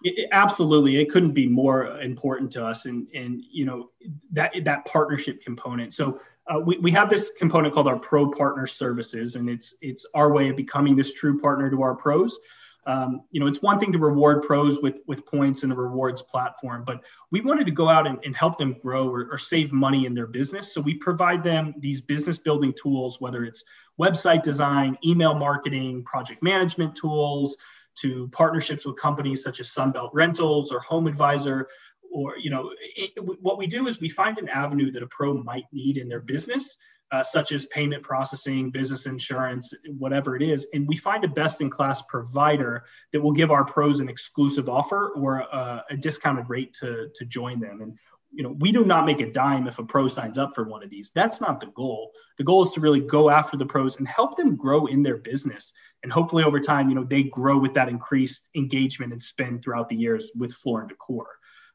It, 0.01 0.29
absolutely, 0.31 0.97
it 0.97 1.09
couldn't 1.09 1.33
be 1.33 1.47
more 1.47 1.99
important 1.99 2.51
to 2.53 2.65
us, 2.65 2.85
and 2.85 3.07
and 3.13 3.43
you 3.51 3.65
know 3.65 3.89
that 4.31 4.53
that 4.63 4.85
partnership 4.85 5.43
component. 5.43 5.93
So 5.93 6.19
uh, 6.47 6.59
we, 6.59 6.77
we 6.77 6.91
have 6.91 7.09
this 7.09 7.31
component 7.37 7.73
called 7.73 7.87
our 7.87 7.99
pro 7.99 8.31
partner 8.31 8.65
services, 8.65 9.35
and 9.35 9.49
it's 9.49 9.75
it's 9.81 10.05
our 10.13 10.31
way 10.31 10.49
of 10.49 10.55
becoming 10.55 10.95
this 10.95 11.13
true 11.13 11.39
partner 11.39 11.69
to 11.69 11.81
our 11.81 11.95
pros. 11.95 12.39
Um, 12.87 13.23
you 13.29 13.39
know, 13.39 13.47
it's 13.47 13.61
one 13.61 13.77
thing 13.77 13.91
to 13.91 13.99
reward 13.99 14.41
pros 14.43 14.81
with 14.81 14.99
with 15.05 15.25
points 15.25 15.63
in 15.63 15.71
a 15.71 15.75
rewards 15.75 16.21
platform, 16.21 16.83
but 16.85 17.03
we 17.29 17.41
wanted 17.41 17.65
to 17.65 17.71
go 17.71 17.89
out 17.89 18.07
and, 18.07 18.17
and 18.23 18.35
help 18.35 18.57
them 18.57 18.73
grow 18.73 19.09
or, 19.09 19.27
or, 19.31 19.37
save 19.37 19.73
money 19.73 20.05
in 20.05 20.15
their 20.15 20.25
business. 20.25 20.73
So 20.73 20.81
we 20.81 20.95
provide 20.95 21.43
them 21.43 21.75
these 21.77 22.01
business 22.01 22.39
building 22.39 22.73
tools, 22.81 23.19
whether 23.19 23.43
it's 23.43 23.63
website 23.99 24.43
design, 24.43 24.97
email 25.05 25.35
marketing, 25.35 26.03
project 26.03 26.41
management 26.41 26.95
tools, 26.95 27.57
to 28.01 28.27
partnerships 28.29 28.85
with 28.85 28.97
companies 28.97 29.43
such 29.43 29.59
as 29.59 29.69
Sunbelt 29.69 30.11
Rentals 30.13 30.71
or 30.71 30.79
Home 30.81 31.07
Advisor. 31.07 31.67
Or, 32.11 32.37
you 32.37 32.49
know, 32.49 32.71
it, 32.95 33.11
what 33.41 33.57
we 33.57 33.67
do 33.67 33.87
is 33.87 34.01
we 34.01 34.09
find 34.09 34.37
an 34.37 34.49
avenue 34.49 34.91
that 34.91 35.03
a 35.03 35.07
pro 35.07 35.33
might 35.35 35.65
need 35.71 35.97
in 35.97 36.09
their 36.09 36.21
business, 36.21 36.77
uh, 37.11 37.23
such 37.23 37.51
as 37.51 37.65
payment 37.67 38.03
processing, 38.03 38.71
business 38.71 39.05
insurance, 39.05 39.73
whatever 39.97 40.35
it 40.35 40.41
is. 40.41 40.67
And 40.73 40.87
we 40.87 40.95
find 40.95 41.23
a 41.23 41.27
best 41.27 41.61
in 41.61 41.69
class 41.69 42.01
provider 42.03 42.83
that 43.13 43.21
will 43.21 43.31
give 43.31 43.51
our 43.51 43.65
pros 43.65 43.99
an 43.99 44.09
exclusive 44.09 44.69
offer 44.69 45.09
or 45.15 45.39
a, 45.39 45.85
a 45.91 45.97
discounted 45.97 46.49
rate 46.49 46.73
to, 46.81 47.09
to 47.13 47.25
join 47.25 47.59
them. 47.59 47.81
And 47.81 47.97
you 48.31 48.43
know, 48.43 48.55
we 48.59 48.71
do 48.71 48.85
not 48.85 49.05
make 49.05 49.21
a 49.21 49.31
dime 49.31 49.67
if 49.67 49.79
a 49.79 49.83
pro 49.83 50.07
signs 50.07 50.37
up 50.37 50.53
for 50.53 50.63
one 50.63 50.83
of 50.83 50.89
these. 50.89 51.11
That's 51.13 51.41
not 51.41 51.59
the 51.59 51.67
goal. 51.67 52.11
The 52.37 52.43
goal 52.43 52.63
is 52.63 52.71
to 52.73 52.81
really 52.81 52.99
go 52.99 53.29
after 53.29 53.57
the 53.57 53.65
pros 53.65 53.97
and 53.97 54.07
help 54.07 54.37
them 54.37 54.55
grow 54.55 54.85
in 54.85 55.03
their 55.03 55.17
business. 55.17 55.73
And 56.03 56.11
hopefully 56.11 56.43
over 56.43 56.59
time, 56.59 56.89
you 56.89 56.95
know, 56.95 57.03
they 57.03 57.23
grow 57.23 57.57
with 57.57 57.73
that 57.73 57.89
increased 57.89 58.47
engagement 58.55 59.11
and 59.11 59.21
spend 59.21 59.63
throughout 59.63 59.89
the 59.89 59.95
years 59.95 60.31
with 60.37 60.53
Floor 60.53 60.81
and 60.81 60.89
Decor. 60.89 61.27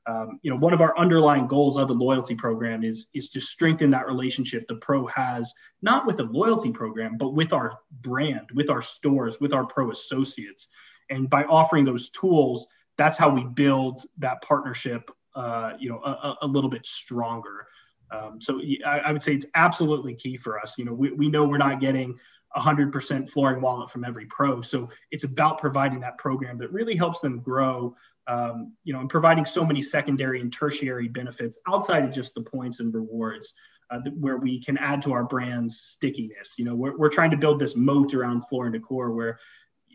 Um, 0.06 0.38
you 0.42 0.50
know, 0.50 0.58
one 0.58 0.75
of 0.75 0.82
our 0.82 0.96
underlying 0.99 1.46
goals 1.46 1.78
of 1.78 1.88
the 1.88 1.94
loyalty 1.94 2.34
program 2.34 2.84
is 2.84 3.06
is 3.14 3.30
to 3.30 3.40
strengthen 3.40 3.90
that 3.90 4.06
relationship 4.06 4.68
the 4.68 4.76
pro 4.76 5.06
has 5.06 5.54
not 5.80 6.06
with 6.06 6.20
a 6.20 6.25
loyalty 6.25 6.73
program, 6.73 7.16
but 7.16 7.30
with 7.30 7.54
our 7.54 7.78
brand, 8.02 8.50
with 8.54 8.68
our 8.68 8.82
stores, 8.82 9.40
with 9.40 9.54
our 9.54 9.64
pro 9.64 9.90
associates. 9.90 10.68
And 11.08 11.28
by 11.30 11.44
offering 11.44 11.84
those 11.84 12.11
tools, 12.11 12.66
that's 12.99 13.18
how 13.18 13.30
we 13.30 13.44
build 13.44 14.02
that 14.18 14.42
partnership 14.42 15.11
uh, 15.34 15.72
you 15.78 15.88
know, 15.88 16.00
a, 16.04 16.36
a, 16.42 16.46
little 16.46 16.70
bit 16.70 16.86
stronger. 16.86 17.66
Um, 18.10 18.40
so 18.40 18.60
I, 18.86 19.00
I, 19.00 19.12
would 19.12 19.22
say 19.22 19.34
it's 19.34 19.46
absolutely 19.54 20.14
key 20.14 20.36
for 20.36 20.60
us. 20.60 20.78
You 20.78 20.84
know, 20.84 20.92
we, 20.92 21.10
we 21.10 21.28
know 21.28 21.44
we're 21.44 21.58
not 21.58 21.80
getting 21.80 22.18
100% 22.56 23.28
flooring 23.28 23.60
wallet 23.60 23.90
from 23.90 24.04
every 24.04 24.26
pro. 24.26 24.60
So 24.60 24.90
it's 25.10 25.24
about 25.24 25.58
providing 25.58 26.00
that 26.00 26.18
program 26.18 26.58
that 26.58 26.72
really 26.72 26.94
helps 26.94 27.20
them 27.20 27.40
grow, 27.40 27.96
um, 28.28 28.74
you 28.84 28.92
know, 28.92 29.00
and 29.00 29.08
providing 29.08 29.44
so 29.44 29.64
many 29.64 29.82
secondary 29.82 30.40
and 30.40 30.52
tertiary 30.52 31.08
benefits 31.08 31.58
outside 31.66 32.04
of 32.04 32.12
just 32.12 32.34
the 32.34 32.42
points 32.42 32.80
and 32.80 32.94
rewards. 32.94 33.54
Uh, 33.90 34.00
where 34.18 34.38
we 34.38 34.58
can 34.62 34.78
add 34.78 35.02
to 35.02 35.12
our 35.12 35.24
brand's 35.24 35.78
stickiness. 35.78 36.54
You 36.56 36.64
know, 36.64 36.74
we're, 36.74 36.96
we're 36.96 37.10
trying 37.10 37.32
to 37.32 37.36
build 37.36 37.58
this 37.58 37.76
moat 37.76 38.14
around 38.14 38.40
floor 38.40 38.64
and 38.64 38.72
decor 38.72 39.10
where 39.10 39.38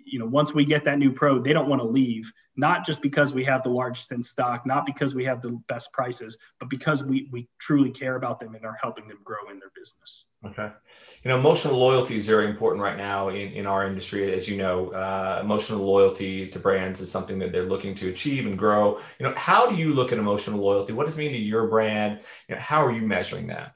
you 0.05 0.19
know, 0.19 0.25
once 0.25 0.53
we 0.53 0.65
get 0.65 0.85
that 0.85 0.97
new 0.97 1.11
pro, 1.11 1.39
they 1.39 1.53
don't 1.53 1.69
want 1.69 1.81
to 1.81 1.87
leave, 1.87 2.31
not 2.55 2.85
just 2.85 3.01
because 3.01 3.33
we 3.33 3.43
have 3.45 3.63
the 3.63 3.69
largest 3.69 4.11
in 4.11 4.21
stock, 4.23 4.65
not 4.65 4.85
because 4.85 5.15
we 5.15 5.25
have 5.25 5.41
the 5.41 5.51
best 5.67 5.91
prices, 5.93 6.37
but 6.59 6.69
because 6.69 7.03
we, 7.03 7.29
we 7.31 7.47
truly 7.57 7.89
care 7.89 8.15
about 8.15 8.39
them 8.39 8.55
and 8.55 8.65
are 8.65 8.77
helping 8.81 9.07
them 9.07 9.19
grow 9.23 9.49
in 9.49 9.59
their 9.59 9.71
business. 9.75 10.25
Okay. 10.45 10.69
You 11.23 11.29
know, 11.29 11.37
emotional 11.37 11.77
loyalty 11.77 12.15
is 12.15 12.25
very 12.25 12.47
important 12.47 12.81
right 12.81 12.97
now 12.97 13.29
in, 13.29 13.51
in 13.53 13.65
our 13.65 13.85
industry. 13.85 14.33
As 14.33 14.47
you 14.47 14.57
know, 14.57 14.89
uh, 14.91 15.39
emotional 15.41 15.83
loyalty 15.83 16.47
to 16.49 16.59
brands 16.59 17.01
is 17.01 17.11
something 17.11 17.39
that 17.39 17.51
they're 17.51 17.65
looking 17.65 17.95
to 17.95 18.09
achieve 18.09 18.45
and 18.45 18.57
grow. 18.57 18.99
You 19.19 19.27
know, 19.27 19.33
how 19.35 19.69
do 19.69 19.75
you 19.75 19.93
look 19.93 20.11
at 20.11 20.17
emotional 20.17 20.59
loyalty? 20.59 20.93
What 20.93 21.05
does 21.05 21.17
it 21.17 21.21
mean 21.21 21.31
to 21.33 21.37
your 21.37 21.67
brand? 21.67 22.19
You 22.47 22.55
know, 22.55 22.61
how 22.61 22.85
are 22.85 22.91
you 22.91 23.01
measuring 23.01 23.47
that? 23.47 23.75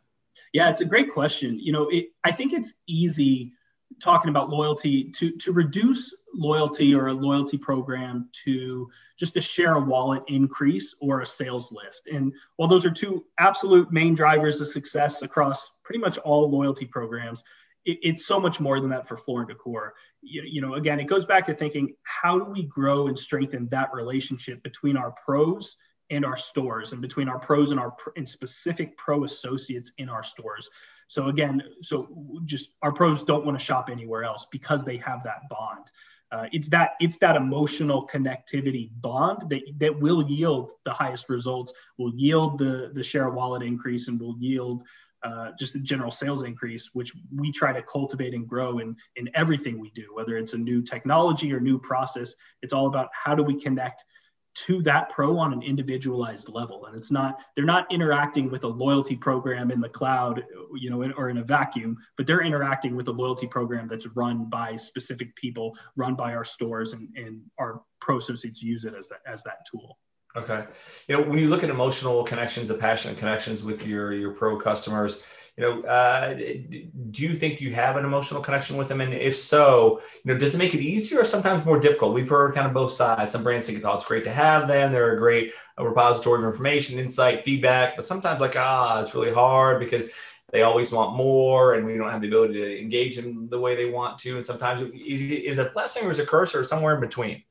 Yeah, 0.53 0.69
it's 0.69 0.81
a 0.81 0.85
great 0.85 1.11
question. 1.11 1.59
You 1.59 1.73
know, 1.73 1.89
it, 1.89 2.09
I 2.23 2.31
think 2.31 2.53
it's 2.53 2.73
easy 2.87 3.53
talking 4.01 4.29
about 4.29 4.49
loyalty 4.49 5.11
to 5.11 5.31
to 5.37 5.51
reduce 5.51 6.15
loyalty 6.33 6.95
or 6.95 7.07
a 7.07 7.13
loyalty 7.13 7.57
program 7.57 8.29
to 8.43 8.89
just 9.17 9.37
a 9.37 9.41
share 9.41 9.75
a 9.75 9.79
wallet 9.79 10.23
increase 10.27 10.95
or 11.01 11.21
a 11.21 11.25
sales 11.25 11.71
lift. 11.71 12.07
And 12.11 12.33
while 12.55 12.69
those 12.69 12.85
are 12.85 12.91
two 12.91 13.25
absolute 13.37 13.91
main 13.91 14.15
drivers 14.15 14.59
of 14.61 14.67
success 14.67 15.21
across 15.21 15.71
pretty 15.83 15.99
much 15.99 16.17
all 16.19 16.49
loyalty 16.49 16.85
programs 16.85 17.43
it, 17.85 17.99
it's 18.01 18.25
so 18.25 18.39
much 18.39 18.59
more 18.59 18.79
than 18.79 18.89
that 18.91 19.07
for 19.07 19.17
floor 19.17 19.41
and 19.41 19.49
decor. 19.49 19.93
You, 20.21 20.43
you 20.45 20.61
know 20.61 20.75
again 20.75 20.99
it 20.99 21.05
goes 21.05 21.25
back 21.25 21.45
to 21.47 21.53
thinking 21.53 21.95
how 22.03 22.39
do 22.39 22.45
we 22.45 22.63
grow 22.63 23.07
and 23.07 23.17
strengthen 23.17 23.67
that 23.69 23.93
relationship 23.93 24.63
between 24.63 24.97
our 24.97 25.11
pros 25.25 25.77
and 26.09 26.25
our 26.25 26.37
stores 26.37 26.91
and 26.91 27.01
between 27.01 27.29
our 27.29 27.39
pros 27.39 27.71
and 27.71 27.79
our 27.79 27.95
and 28.15 28.27
specific 28.27 28.97
pro 28.97 29.23
associates 29.23 29.93
in 29.97 30.09
our 30.09 30.23
stores 30.23 30.69
so 31.13 31.27
again, 31.27 31.61
so 31.83 32.07
just 32.43 32.71
our 32.81 32.91
pros 32.91 33.21
don't 33.21 33.45
want 33.45 33.59
to 33.59 33.63
shop 33.63 33.91
anywhere 33.91 34.23
else 34.23 34.47
because 34.51 34.83
they 34.83 34.97
have 34.97 35.25
that 35.25 35.47
bond. 35.47 35.85
Uh, 36.31 36.47
it's 36.51 36.69
that 36.69 36.93
it's 36.99 37.19
that 37.19 37.35
emotional 37.35 38.07
connectivity 38.07 38.89
bond 38.99 39.47
that 39.51 39.61
that 39.77 39.99
will 39.99 40.27
yield 40.27 40.71
the 40.85 40.91
highest 40.91 41.29
results, 41.29 41.71
will 41.99 42.11
yield 42.15 42.57
the 42.57 42.89
the 42.95 43.03
share 43.03 43.29
wallet 43.29 43.61
increase, 43.61 44.07
and 44.07 44.19
will 44.19 44.35
yield 44.39 44.81
uh, 45.21 45.51
just 45.59 45.73
the 45.73 45.79
general 45.79 46.09
sales 46.09 46.43
increase, 46.43 46.89
which 46.93 47.13
we 47.31 47.51
try 47.51 47.71
to 47.71 47.83
cultivate 47.83 48.33
and 48.33 48.47
grow 48.47 48.79
in 48.79 48.95
in 49.15 49.29
everything 49.35 49.79
we 49.79 49.91
do, 49.91 50.07
whether 50.15 50.35
it's 50.35 50.55
a 50.55 50.57
new 50.57 50.81
technology 50.81 51.53
or 51.53 51.59
new 51.59 51.77
process. 51.77 52.33
It's 52.63 52.73
all 52.73 52.87
about 52.87 53.09
how 53.13 53.35
do 53.35 53.43
we 53.43 53.61
connect 53.61 54.03
to 54.55 54.81
that 54.83 55.09
pro 55.09 55.37
on 55.37 55.53
an 55.53 55.61
individualized 55.61 56.49
level. 56.49 56.85
And 56.85 56.95
it's 56.95 57.11
not 57.11 57.39
they're 57.55 57.65
not 57.65 57.91
interacting 57.91 58.51
with 58.51 58.63
a 58.63 58.67
loyalty 58.67 59.15
program 59.15 59.71
in 59.71 59.81
the 59.81 59.89
cloud 59.89 60.43
you 60.75 60.89
know 60.89 61.11
or 61.17 61.29
in 61.29 61.37
a 61.37 61.43
vacuum 61.43 61.97
but 62.17 62.25
they're 62.25 62.41
interacting 62.41 62.95
with 62.95 63.07
a 63.07 63.11
loyalty 63.11 63.47
program 63.47 63.87
that's 63.87 64.07
run 64.15 64.49
by 64.49 64.75
specific 64.75 65.35
people 65.35 65.75
run 65.95 66.15
by 66.15 66.33
our 66.33 66.43
stores 66.43 66.93
and, 66.93 67.09
and 67.15 67.41
our 67.59 67.81
pro 67.99 68.17
associates 68.17 68.61
use 68.61 68.85
it 68.85 68.93
as 68.93 69.09
that 69.09 69.19
as 69.25 69.43
that 69.43 69.65
tool. 69.69 69.97
Okay. 70.35 70.65
You 71.07 71.17
know 71.17 71.23
when 71.29 71.39
you 71.39 71.49
look 71.49 71.63
at 71.63 71.69
emotional 71.69 72.23
connections 72.23 72.69
and 72.69 72.79
passionate 72.79 73.17
connections 73.17 73.63
with 73.63 73.85
your 73.85 74.13
your 74.13 74.31
pro 74.31 74.59
customers 74.59 75.23
you 75.57 75.63
know, 75.63 75.81
uh, 75.83 76.33
do 76.33 77.21
you 77.21 77.35
think 77.35 77.61
you 77.61 77.73
have 77.75 77.95
an 77.95 78.05
emotional 78.05 78.41
connection 78.41 78.75
with 78.75 78.87
them? 78.87 79.01
And 79.01 79.13
if 79.13 79.37
so, 79.37 80.01
you 80.23 80.33
know, 80.33 80.39
does 80.39 80.55
it 80.55 80.57
make 80.57 80.73
it 80.73 80.81
easier 80.81 81.21
or 81.21 81.25
sometimes 81.25 81.63
more 81.63 81.79
difficult? 81.79 82.15
We've 82.15 82.27
heard 82.27 82.55
kind 82.55 82.65
of 82.65 82.73
both 82.73 82.91
sides. 82.91 83.33
Some 83.33 83.43
brands 83.43 83.67
think, 83.67 83.85
oh, 83.85 83.93
it's 83.93 84.05
great 84.05 84.23
to 84.23 84.33
have 84.33 84.67
them. 84.67 84.91
They're 84.91 85.15
a 85.15 85.19
great 85.19 85.53
repository 85.77 86.39
of 86.39 86.51
information, 86.51 86.97
insight, 86.97 87.45
feedback. 87.45 87.95
But 87.95 88.05
sometimes 88.05 88.41
like, 88.41 88.55
ah, 88.57 89.01
it's 89.01 89.13
really 89.13 89.33
hard 89.33 89.79
because 89.79 90.09
they 90.51 90.63
always 90.63 90.91
want 90.91 91.15
more 91.15 91.75
and 91.75 91.85
we 91.85 91.97
don't 91.97 92.09
have 92.09 92.21
the 92.21 92.27
ability 92.27 92.55
to 92.55 92.79
engage 92.79 93.15
them 93.15 93.47
the 93.49 93.59
way 93.59 93.75
they 93.75 93.89
want 93.89 94.17
to. 94.19 94.37
And 94.37 94.45
sometimes 94.45 94.81
is 94.81 95.59
it 95.59 95.67
a 95.67 95.69
blessing 95.69 96.07
or 96.07 96.11
is 96.11 96.19
a 96.19 96.25
curse 96.25 96.55
or 96.55 96.63
somewhere 96.63 96.95
in 96.95 97.01
between? 97.01 97.43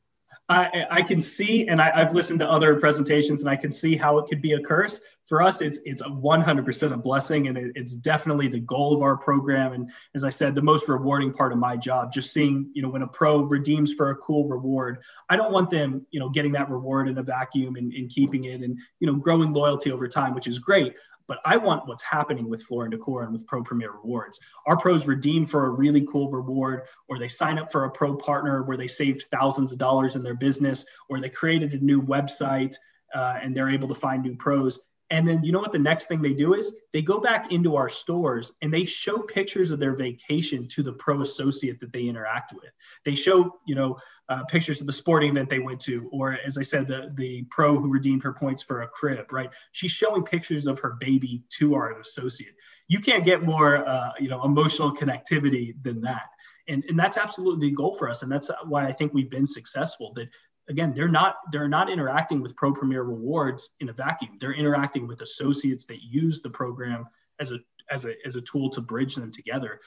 I, 0.48 1.02
can 1.02 1.20
see, 1.20 1.68
and 1.68 1.80
I, 1.80 1.96
have 1.98 2.14
listened 2.14 2.40
to 2.40 2.50
other 2.50 2.78
presentations, 2.78 3.40
and 3.40 3.50
I 3.50 3.56
can 3.56 3.72
see 3.72 3.96
how 3.96 4.18
it 4.18 4.26
could 4.28 4.42
be 4.42 4.52
a 4.52 4.60
curse. 4.60 5.00
For 5.26 5.40
us, 5.40 5.62
it's 5.62 5.78
it's 5.84 6.02
a 6.02 6.06
100% 6.06 6.92
a 6.92 6.96
blessing, 6.96 7.46
and 7.46 7.56
it, 7.56 7.72
it's 7.74 7.94
definitely 7.94 8.48
the 8.48 8.60
goal 8.60 8.94
of 8.94 9.02
our 9.02 9.16
program. 9.16 9.72
And 9.72 9.90
as 10.14 10.24
I 10.24 10.30
said, 10.30 10.54
the 10.54 10.62
most 10.62 10.88
rewarding 10.88 11.32
part 11.32 11.52
of 11.52 11.58
my 11.58 11.76
job, 11.76 12.12
just 12.12 12.32
seeing, 12.32 12.70
you 12.74 12.82
know, 12.82 12.88
when 12.88 13.02
a 13.02 13.06
pro 13.06 13.42
redeems 13.42 13.94
for 13.94 14.10
a 14.10 14.16
cool 14.16 14.48
reward, 14.48 14.98
I 15.30 15.36
don't 15.36 15.52
want 15.52 15.70
them, 15.70 16.04
you 16.10 16.20
know, 16.20 16.28
getting 16.28 16.52
that 16.52 16.68
reward 16.68 17.08
in 17.08 17.16
a 17.18 17.22
vacuum 17.22 17.76
and, 17.76 17.92
and 17.92 18.10
keeping 18.10 18.44
it, 18.44 18.60
and 18.62 18.78
you 19.00 19.06
know, 19.06 19.14
growing 19.14 19.52
loyalty 19.52 19.92
over 19.92 20.08
time, 20.08 20.34
which 20.34 20.48
is 20.48 20.58
great 20.58 20.94
but 21.26 21.38
I 21.44 21.56
want 21.56 21.86
what's 21.86 22.02
happening 22.02 22.48
with 22.48 22.62
Floor 22.62 22.84
and 22.84 22.92
Decor 22.92 23.22
and 23.22 23.32
with 23.32 23.46
Pro 23.46 23.62
Premier 23.62 23.90
Rewards. 23.90 24.40
Our 24.66 24.76
pros 24.76 25.06
redeem 25.06 25.46
for 25.46 25.66
a 25.66 25.70
really 25.70 26.06
cool 26.10 26.30
reward, 26.30 26.82
or 27.08 27.18
they 27.18 27.28
sign 27.28 27.58
up 27.58 27.72
for 27.72 27.84
a 27.84 27.90
pro 27.90 28.16
partner 28.16 28.62
where 28.62 28.76
they 28.76 28.88
saved 28.88 29.24
thousands 29.30 29.72
of 29.72 29.78
dollars 29.78 30.16
in 30.16 30.22
their 30.22 30.34
business, 30.34 30.84
or 31.08 31.20
they 31.20 31.28
created 31.30 31.72
a 31.72 31.84
new 31.84 32.02
website 32.02 32.74
uh, 33.14 33.38
and 33.42 33.54
they're 33.54 33.70
able 33.70 33.88
to 33.88 33.94
find 33.94 34.22
new 34.22 34.36
pros. 34.36 34.80
And 35.12 35.28
then 35.28 35.44
you 35.44 35.52
know 35.52 35.60
what 35.60 35.72
the 35.72 35.78
next 35.78 36.06
thing 36.06 36.22
they 36.22 36.32
do 36.32 36.54
is 36.54 36.74
they 36.94 37.02
go 37.02 37.20
back 37.20 37.52
into 37.52 37.76
our 37.76 37.90
stores 37.90 38.54
and 38.62 38.72
they 38.72 38.86
show 38.86 39.18
pictures 39.18 39.70
of 39.70 39.78
their 39.78 39.94
vacation 39.94 40.66
to 40.68 40.82
the 40.82 40.94
pro 40.94 41.20
associate 41.20 41.80
that 41.80 41.92
they 41.92 42.04
interact 42.04 42.54
with. 42.54 42.72
They 43.04 43.14
show, 43.14 43.58
you 43.66 43.74
know, 43.74 43.98
uh, 44.30 44.44
pictures 44.44 44.80
of 44.80 44.86
the 44.86 44.92
sporting 44.92 45.32
event 45.32 45.50
they 45.50 45.58
went 45.58 45.80
to, 45.82 46.08
or 46.12 46.38
as 46.46 46.56
I 46.56 46.62
said, 46.62 46.86
the 46.88 47.12
the 47.14 47.42
pro 47.50 47.78
who 47.78 47.92
redeemed 47.92 48.22
her 48.22 48.32
points 48.32 48.62
for 48.62 48.80
a 48.80 48.88
crib, 48.88 49.30
right? 49.32 49.50
She's 49.72 49.90
showing 49.90 50.22
pictures 50.22 50.66
of 50.66 50.78
her 50.80 50.96
baby 50.98 51.44
to 51.58 51.74
our 51.74 52.00
associate. 52.00 52.54
You 52.88 53.00
can't 53.00 53.22
get 53.24 53.42
more, 53.42 53.86
uh, 53.86 54.12
you 54.18 54.30
know, 54.30 54.42
emotional 54.42 54.96
connectivity 54.96 55.74
than 55.82 56.00
that. 56.02 56.30
And, 56.68 56.84
and 56.88 56.98
that's 56.98 57.18
absolutely 57.18 57.68
the 57.68 57.74
goal 57.74 57.92
for 57.92 58.08
us. 58.08 58.22
And 58.22 58.32
that's 58.32 58.50
why 58.64 58.86
I 58.86 58.92
think 58.92 59.12
we've 59.12 59.30
been 59.30 59.46
successful 59.46 60.12
that 60.14 60.28
again 60.68 60.92
they're 60.94 61.08
not 61.08 61.36
they're 61.50 61.68
not 61.68 61.90
interacting 61.90 62.40
with 62.40 62.56
pro 62.56 62.72
premier 62.72 63.02
rewards 63.02 63.70
in 63.80 63.88
a 63.88 63.92
vacuum. 63.92 64.36
They're 64.38 64.54
interacting 64.54 65.06
with 65.06 65.20
associates 65.20 65.86
that 65.86 66.02
use 66.02 66.40
the 66.40 66.50
program 66.50 67.06
as 67.40 67.52
a 67.52 67.58
as 67.90 68.04
a 68.04 68.14
as 68.24 68.36
a 68.36 68.40
tool 68.42 68.70
to 68.70 68.80
bridge 68.80 69.14
them 69.14 69.32
together. 69.32 69.80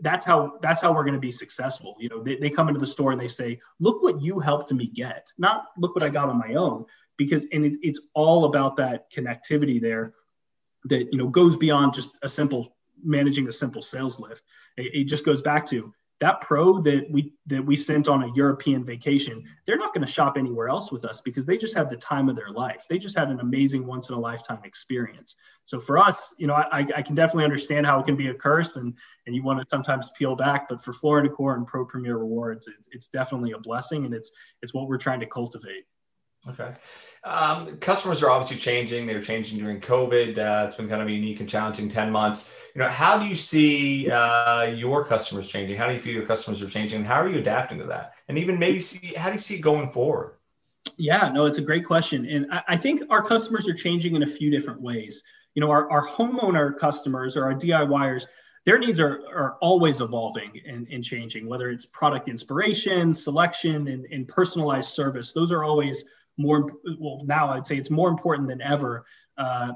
That's 0.00 0.24
how 0.24 0.58
that's 0.60 0.82
how 0.82 0.92
we're 0.92 1.04
going 1.04 1.14
to 1.14 1.20
be 1.20 1.30
successful. 1.30 1.96
You 1.98 2.08
know 2.08 2.22
they, 2.22 2.36
they 2.36 2.50
come 2.50 2.68
into 2.68 2.80
the 2.80 2.86
store 2.86 3.12
and 3.12 3.20
they 3.20 3.28
say 3.28 3.60
look 3.80 4.02
what 4.02 4.20
you 4.20 4.38
helped 4.40 4.72
me 4.72 4.86
get. 4.86 5.28
Not 5.38 5.66
look 5.78 5.94
what 5.94 6.04
i 6.04 6.08
got 6.08 6.28
on 6.28 6.38
my 6.38 6.54
own 6.54 6.84
because 7.16 7.46
and 7.52 7.64
it, 7.64 7.74
it's 7.82 8.00
all 8.14 8.46
about 8.46 8.76
that 8.76 9.10
connectivity 9.12 9.80
there 9.80 10.14
that 10.84 11.12
you 11.12 11.18
know 11.18 11.28
goes 11.28 11.56
beyond 11.56 11.94
just 11.94 12.16
a 12.22 12.28
simple 12.28 12.76
managing 13.02 13.48
a 13.48 13.52
simple 13.52 13.82
sales 13.82 14.18
lift. 14.20 14.42
It, 14.76 14.94
it 14.94 15.04
just 15.04 15.24
goes 15.24 15.42
back 15.42 15.66
to 15.66 15.92
that 16.20 16.40
pro 16.40 16.80
that 16.82 17.06
we 17.10 17.32
that 17.46 17.64
we 17.64 17.76
sent 17.76 18.08
on 18.08 18.24
a 18.24 18.32
European 18.34 18.84
vacation, 18.84 19.44
they're 19.66 19.76
not 19.76 19.94
going 19.94 20.04
to 20.04 20.12
shop 20.12 20.36
anywhere 20.36 20.68
else 20.68 20.90
with 20.90 21.04
us 21.04 21.20
because 21.20 21.46
they 21.46 21.56
just 21.56 21.76
had 21.76 21.88
the 21.88 21.96
time 21.96 22.28
of 22.28 22.36
their 22.36 22.50
life. 22.50 22.86
They 22.88 22.98
just 22.98 23.16
had 23.16 23.28
an 23.28 23.40
amazing 23.40 23.86
once 23.86 24.08
in 24.08 24.16
a 24.16 24.18
lifetime 24.18 24.60
experience. 24.64 25.36
So 25.64 25.78
for 25.78 25.98
us, 25.98 26.34
you 26.38 26.46
know, 26.46 26.54
I, 26.54 26.86
I 26.96 27.02
can 27.02 27.14
definitely 27.14 27.44
understand 27.44 27.86
how 27.86 28.00
it 28.00 28.06
can 28.06 28.16
be 28.16 28.28
a 28.28 28.34
curse 28.34 28.76
and 28.76 28.94
and 29.26 29.36
you 29.36 29.42
want 29.42 29.60
to 29.60 29.66
sometimes 29.68 30.10
peel 30.18 30.34
back, 30.34 30.68
but 30.68 30.82
for 30.82 30.92
Floor 30.92 31.20
& 31.20 31.22
Decor 31.22 31.54
and 31.54 31.66
Pro 31.66 31.84
Premier 31.84 32.16
Rewards, 32.16 32.66
it's, 32.66 32.88
it's 32.90 33.08
definitely 33.08 33.52
a 33.52 33.58
blessing 33.58 34.04
and 34.04 34.14
it's 34.14 34.32
it's 34.62 34.74
what 34.74 34.88
we're 34.88 34.98
trying 34.98 35.20
to 35.20 35.26
cultivate. 35.26 35.84
Okay. 36.46 36.72
Um, 37.24 37.76
customers 37.78 38.22
are 38.22 38.30
obviously 38.30 38.56
changing. 38.56 39.06
They're 39.06 39.20
changing 39.20 39.58
during 39.58 39.80
COVID. 39.80 40.38
Uh, 40.38 40.66
it's 40.66 40.76
been 40.76 40.88
kind 40.88 41.02
of 41.02 41.08
a 41.08 41.12
unique 41.12 41.40
and 41.40 41.48
challenging 41.48 41.88
10 41.88 42.10
months. 42.10 42.50
You 42.74 42.80
know, 42.80 42.88
how 42.88 43.18
do 43.18 43.26
you 43.26 43.34
see 43.34 44.10
uh, 44.10 44.64
your 44.64 45.04
customers 45.04 45.48
changing? 45.48 45.76
How 45.76 45.86
do 45.86 45.94
you 45.94 45.98
feel 45.98 46.14
your 46.14 46.26
customers 46.26 46.62
are 46.62 46.68
changing? 46.68 47.04
How 47.04 47.20
are 47.20 47.28
you 47.28 47.38
adapting 47.38 47.78
to 47.78 47.86
that? 47.86 48.12
And 48.28 48.38
even 48.38 48.58
maybe 48.58 48.80
see, 48.80 49.14
how 49.14 49.26
do 49.26 49.32
you 49.32 49.38
see 49.38 49.56
it 49.56 49.60
going 49.60 49.90
forward? 49.90 50.34
Yeah, 50.96 51.28
no, 51.28 51.44
it's 51.46 51.58
a 51.58 51.62
great 51.62 51.84
question. 51.84 52.24
And 52.26 52.46
I, 52.52 52.62
I 52.68 52.76
think 52.76 53.02
our 53.10 53.22
customers 53.22 53.68
are 53.68 53.74
changing 53.74 54.14
in 54.14 54.22
a 54.22 54.26
few 54.26 54.50
different 54.50 54.80
ways. 54.80 55.24
You 55.54 55.60
know, 55.60 55.70
our, 55.70 55.90
our 55.90 56.06
homeowner 56.06 56.78
customers 56.78 57.36
or 57.36 57.44
our 57.44 57.54
DIYers, 57.54 58.26
their 58.64 58.78
needs 58.78 59.00
are, 59.00 59.20
are 59.34 59.56
always 59.60 60.00
evolving 60.00 60.60
and, 60.66 60.86
and 60.88 61.02
changing, 61.02 61.48
whether 61.48 61.70
it's 61.70 61.86
product 61.86 62.28
inspiration, 62.28 63.12
selection, 63.12 63.88
and, 63.88 64.06
and 64.06 64.28
personalized 64.28 64.90
service. 64.90 65.32
Those 65.32 65.52
are 65.52 65.64
always 65.64 66.04
more 66.38 66.68
well 66.98 67.22
now 67.24 67.50
I'd 67.50 67.66
say 67.66 67.76
it's 67.76 67.90
more 67.90 68.08
important 68.08 68.48
than 68.48 68.62
ever. 68.62 69.04
Uh, 69.36 69.72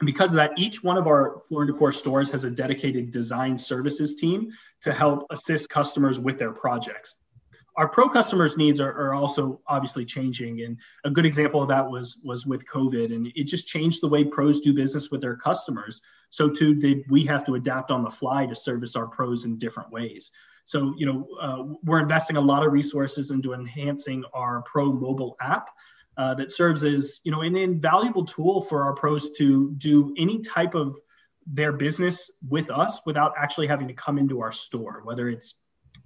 and 0.00 0.06
because 0.06 0.32
of 0.32 0.36
that, 0.36 0.52
each 0.56 0.82
one 0.82 0.96
of 0.96 1.08
our 1.08 1.42
Floor 1.48 1.64
& 1.64 1.66
Decor 1.66 1.90
stores 1.90 2.30
has 2.30 2.44
a 2.44 2.50
dedicated 2.50 3.10
design 3.10 3.58
services 3.58 4.14
team 4.14 4.52
to 4.82 4.92
help 4.92 5.26
assist 5.30 5.68
customers 5.68 6.20
with 6.20 6.38
their 6.38 6.52
projects. 6.52 7.16
Our 7.78 7.88
pro 7.88 8.08
customers' 8.08 8.56
needs 8.56 8.80
are, 8.80 8.90
are, 8.90 9.14
also 9.14 9.60
obviously 9.68 10.04
changing, 10.04 10.62
and 10.62 10.78
a 11.04 11.10
good 11.10 11.24
example 11.24 11.62
of 11.62 11.68
that 11.68 11.88
was 11.88 12.18
was 12.24 12.44
with 12.44 12.66
COVID, 12.66 13.14
and 13.14 13.28
it 13.36 13.44
just 13.44 13.68
changed 13.68 14.02
the 14.02 14.08
way 14.08 14.24
pros 14.24 14.60
do 14.60 14.74
business 14.74 15.12
with 15.12 15.20
their 15.20 15.36
customers. 15.36 16.02
So 16.30 16.50
too 16.50 16.74
did 16.74 17.04
we 17.08 17.24
have 17.26 17.46
to 17.46 17.54
adapt 17.54 17.92
on 17.92 18.02
the 18.02 18.10
fly 18.10 18.46
to 18.46 18.56
service 18.56 18.96
our 18.96 19.06
pros 19.06 19.44
in 19.44 19.58
different 19.58 19.92
ways. 19.92 20.32
So, 20.64 20.92
you 20.98 21.06
know, 21.06 21.28
uh, 21.40 21.76
we're 21.84 22.00
investing 22.00 22.36
a 22.36 22.40
lot 22.40 22.66
of 22.66 22.72
resources 22.72 23.30
into 23.30 23.54
enhancing 23.54 24.24
our 24.34 24.62
pro 24.62 24.92
mobile 24.92 25.36
app 25.40 25.70
uh, 26.18 26.34
that 26.34 26.52
serves 26.52 26.84
as, 26.84 27.20
you 27.24 27.32
know, 27.32 27.42
an 27.42 27.56
invaluable 27.56 28.26
tool 28.26 28.60
for 28.60 28.82
our 28.82 28.94
pros 28.94 29.30
to 29.38 29.70
do 29.78 30.12
any 30.18 30.40
type 30.40 30.74
of 30.74 30.94
their 31.46 31.72
business 31.72 32.30
with 32.46 32.70
us 32.70 33.00
without 33.06 33.32
actually 33.38 33.68
having 33.68 33.88
to 33.88 33.94
come 33.94 34.18
into 34.18 34.42
our 34.42 34.52
store, 34.52 35.00
whether 35.04 35.28
it's 35.28 35.54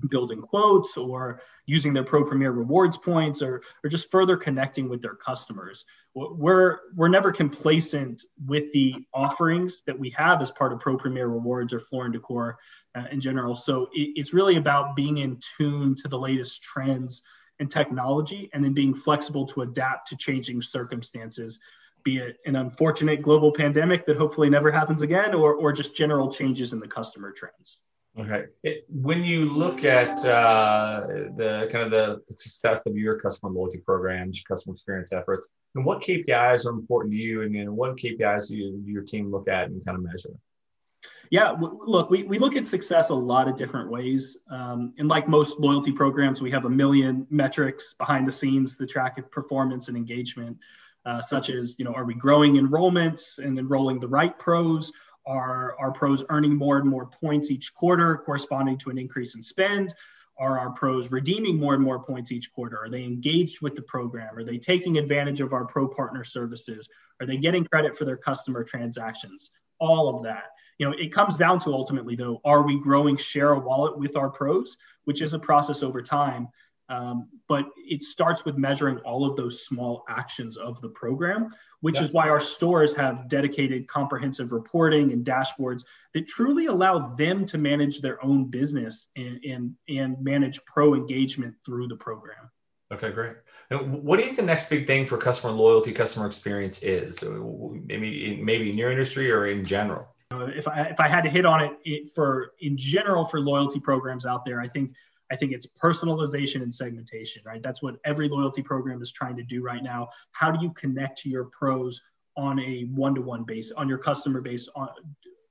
building 0.08 0.40
quotes 0.40 0.96
or 0.96 1.40
using 1.66 1.92
their 1.92 2.04
pro 2.04 2.24
premier 2.24 2.50
rewards 2.50 2.98
points 2.98 3.42
or, 3.42 3.62
or 3.82 3.90
just 3.90 4.10
further 4.10 4.36
connecting 4.36 4.88
with 4.88 5.02
their 5.02 5.14
customers. 5.14 5.84
We're 6.14 6.78
we're 6.94 7.08
never 7.08 7.32
complacent 7.32 8.22
with 8.44 8.72
the 8.72 8.94
offerings 9.14 9.78
that 9.86 9.98
we 9.98 10.10
have 10.16 10.42
as 10.42 10.50
part 10.50 10.72
of 10.72 10.80
pro 10.80 10.96
premier 10.96 11.26
rewards 11.26 11.72
or 11.72 11.80
floor 11.80 12.04
and 12.04 12.12
decor 12.12 12.58
uh, 12.94 13.04
in 13.10 13.20
general. 13.20 13.56
So 13.56 13.88
it, 13.92 14.12
it's 14.16 14.34
really 14.34 14.56
about 14.56 14.96
being 14.96 15.18
in 15.18 15.38
tune 15.56 15.94
to 16.02 16.08
the 16.08 16.18
latest 16.18 16.62
trends 16.62 17.22
and 17.58 17.70
technology 17.70 18.50
and 18.52 18.62
then 18.62 18.74
being 18.74 18.94
flexible 18.94 19.46
to 19.46 19.62
adapt 19.62 20.08
to 20.08 20.16
changing 20.16 20.62
circumstances 20.62 21.60
be 22.04 22.18
it 22.18 22.38
an 22.46 22.56
unfortunate 22.56 23.22
global 23.22 23.52
pandemic 23.52 24.06
that 24.06 24.16
hopefully 24.16 24.50
never 24.50 24.72
happens 24.72 25.02
again 25.02 25.34
or, 25.34 25.54
or 25.54 25.72
just 25.72 25.96
general 25.96 26.30
changes 26.30 26.72
in 26.72 26.80
the 26.80 26.88
customer 26.88 27.30
trends 27.30 27.82
Okay. 28.18 28.44
It, 28.62 28.84
when 28.88 29.24
you 29.24 29.46
look 29.46 29.84
at 29.84 30.22
uh, 30.24 31.06
the 31.36 31.68
kind 31.72 31.84
of 31.84 31.90
the 31.90 32.20
success 32.36 32.82
of 32.84 32.94
your 32.94 33.18
customer 33.18 33.50
loyalty 33.50 33.78
programs, 33.78 34.42
customer 34.46 34.74
experience 34.74 35.14
efforts, 35.14 35.48
and 35.74 35.84
what 35.84 36.02
KPIs 36.02 36.66
are 36.66 36.70
important 36.70 37.14
to 37.14 37.18
you, 37.18 37.42
and, 37.42 37.56
and 37.56 37.74
what 37.74 37.96
KPIs 37.96 38.48
do 38.48 38.56
you, 38.56 38.82
your 38.86 39.02
team 39.02 39.30
look 39.30 39.48
at 39.48 39.68
and 39.68 39.82
kind 39.84 39.96
of 39.96 40.04
measure? 40.04 40.34
Yeah, 41.30 41.56
look, 41.58 42.10
we, 42.10 42.24
we 42.24 42.38
look 42.38 42.56
at 42.56 42.66
success 42.66 43.08
a 43.08 43.14
lot 43.14 43.48
of 43.48 43.56
different 43.56 43.90
ways. 43.90 44.36
Um, 44.50 44.92
and 44.98 45.08
like 45.08 45.26
most 45.26 45.58
loyalty 45.58 45.90
programs, 45.90 46.42
we 46.42 46.50
have 46.50 46.66
a 46.66 46.70
million 46.70 47.26
metrics 47.30 47.94
behind 47.94 48.28
the 48.28 48.32
scenes 48.32 48.76
that 48.76 48.90
track 48.90 49.30
performance 49.30 49.88
and 49.88 49.96
engagement, 49.96 50.58
uh, 51.06 51.22
such 51.22 51.48
as, 51.48 51.76
you 51.78 51.86
know, 51.86 51.94
are 51.94 52.04
we 52.04 52.12
growing 52.12 52.56
enrollments 52.56 53.38
and 53.38 53.58
enrolling 53.58 53.98
the 53.98 54.08
right 54.08 54.38
pros? 54.38 54.92
Are 55.26 55.76
our 55.78 55.92
pros 55.92 56.24
earning 56.28 56.56
more 56.56 56.78
and 56.78 56.88
more 56.88 57.06
points 57.06 57.50
each 57.50 57.74
quarter, 57.74 58.18
corresponding 58.18 58.78
to 58.78 58.90
an 58.90 58.98
increase 58.98 59.34
in 59.34 59.42
spend? 59.42 59.94
Are 60.38 60.58
our 60.58 60.70
pros 60.70 61.12
redeeming 61.12 61.58
more 61.58 61.74
and 61.74 61.82
more 61.82 62.02
points 62.02 62.32
each 62.32 62.52
quarter? 62.52 62.82
Are 62.82 62.90
they 62.90 63.04
engaged 63.04 63.62
with 63.62 63.74
the 63.74 63.82
program? 63.82 64.36
Are 64.36 64.44
they 64.44 64.58
taking 64.58 64.98
advantage 64.98 65.40
of 65.40 65.52
our 65.52 65.66
pro 65.66 65.88
partner 65.88 66.24
services? 66.24 66.88
Are 67.20 67.26
they 67.26 67.36
getting 67.36 67.64
credit 67.64 67.96
for 67.96 68.04
their 68.04 68.16
customer 68.16 68.64
transactions? 68.64 69.50
All 69.78 70.16
of 70.16 70.24
that. 70.24 70.44
You 70.78 70.88
know, 70.88 70.96
it 70.98 71.12
comes 71.12 71.36
down 71.36 71.60
to 71.60 71.70
ultimately 71.72 72.16
though, 72.16 72.40
are 72.44 72.62
we 72.62 72.80
growing 72.80 73.16
share 73.16 73.52
a 73.52 73.60
wallet 73.60 73.98
with 73.98 74.16
our 74.16 74.30
pros, 74.30 74.76
which 75.04 75.22
is 75.22 75.34
a 75.34 75.38
process 75.38 75.82
over 75.82 76.02
time. 76.02 76.48
Um, 76.92 77.28
but 77.48 77.64
it 77.76 78.02
starts 78.02 78.44
with 78.44 78.58
measuring 78.58 78.98
all 78.98 79.24
of 79.24 79.34
those 79.34 79.64
small 79.64 80.04
actions 80.10 80.58
of 80.58 80.78
the 80.82 80.90
program, 80.90 81.50
which 81.80 81.96
yeah. 81.96 82.02
is 82.02 82.12
why 82.12 82.28
our 82.28 82.40
stores 82.40 82.94
have 82.94 83.28
dedicated 83.28 83.88
comprehensive 83.88 84.52
reporting 84.52 85.10
and 85.10 85.24
dashboards 85.24 85.84
that 86.12 86.26
truly 86.26 86.66
allow 86.66 86.98
them 87.14 87.46
to 87.46 87.56
manage 87.56 88.00
their 88.00 88.22
own 88.22 88.44
business 88.44 89.08
and, 89.16 89.42
and, 89.42 89.74
and 89.88 90.22
manage 90.22 90.62
pro 90.66 90.94
engagement 90.94 91.54
through 91.64 91.88
the 91.88 91.96
program. 91.96 92.50
Okay, 92.92 93.10
great. 93.10 93.36
What 93.70 94.18
do 94.18 94.22
you 94.22 94.26
think 94.26 94.36
the 94.36 94.44
next 94.44 94.68
big 94.68 94.86
thing 94.86 95.06
for 95.06 95.16
customer 95.16 95.50
loyalty, 95.50 95.92
customer 95.92 96.26
experience 96.26 96.82
is? 96.82 97.24
Maybe 97.24 98.38
maybe 98.42 98.68
in 98.68 98.76
your 98.76 98.90
industry 98.90 99.32
or 99.32 99.46
in 99.46 99.64
general? 99.64 100.08
If 100.30 100.68
I 100.68 100.82
if 100.82 101.00
I 101.00 101.08
had 101.08 101.22
to 101.22 101.30
hit 101.30 101.46
on 101.46 101.76
it 101.86 102.10
for 102.14 102.52
in 102.60 102.76
general 102.76 103.24
for 103.24 103.40
loyalty 103.40 103.80
programs 103.80 104.26
out 104.26 104.44
there, 104.44 104.60
I 104.60 104.68
think 104.68 104.92
I 105.32 105.36
think 105.36 105.52
it's 105.52 105.66
personalization 105.66 106.62
and 106.62 106.72
segmentation, 106.72 107.42
right? 107.46 107.62
That's 107.62 107.82
what 107.82 107.96
every 108.04 108.28
loyalty 108.28 108.62
program 108.62 109.00
is 109.00 109.10
trying 109.10 109.36
to 109.38 109.42
do 109.42 109.62
right 109.62 109.82
now. 109.82 110.10
How 110.32 110.50
do 110.50 110.62
you 110.62 110.70
connect 110.72 111.18
to 111.22 111.30
your 111.30 111.46
pros 111.46 112.02
on 112.36 112.60
a 112.60 112.82
one-to-one 112.82 113.44
base, 113.44 113.72
on 113.72 113.88
your 113.88 113.98
customer 113.98 114.42
base 114.42 114.68
on 114.76 114.88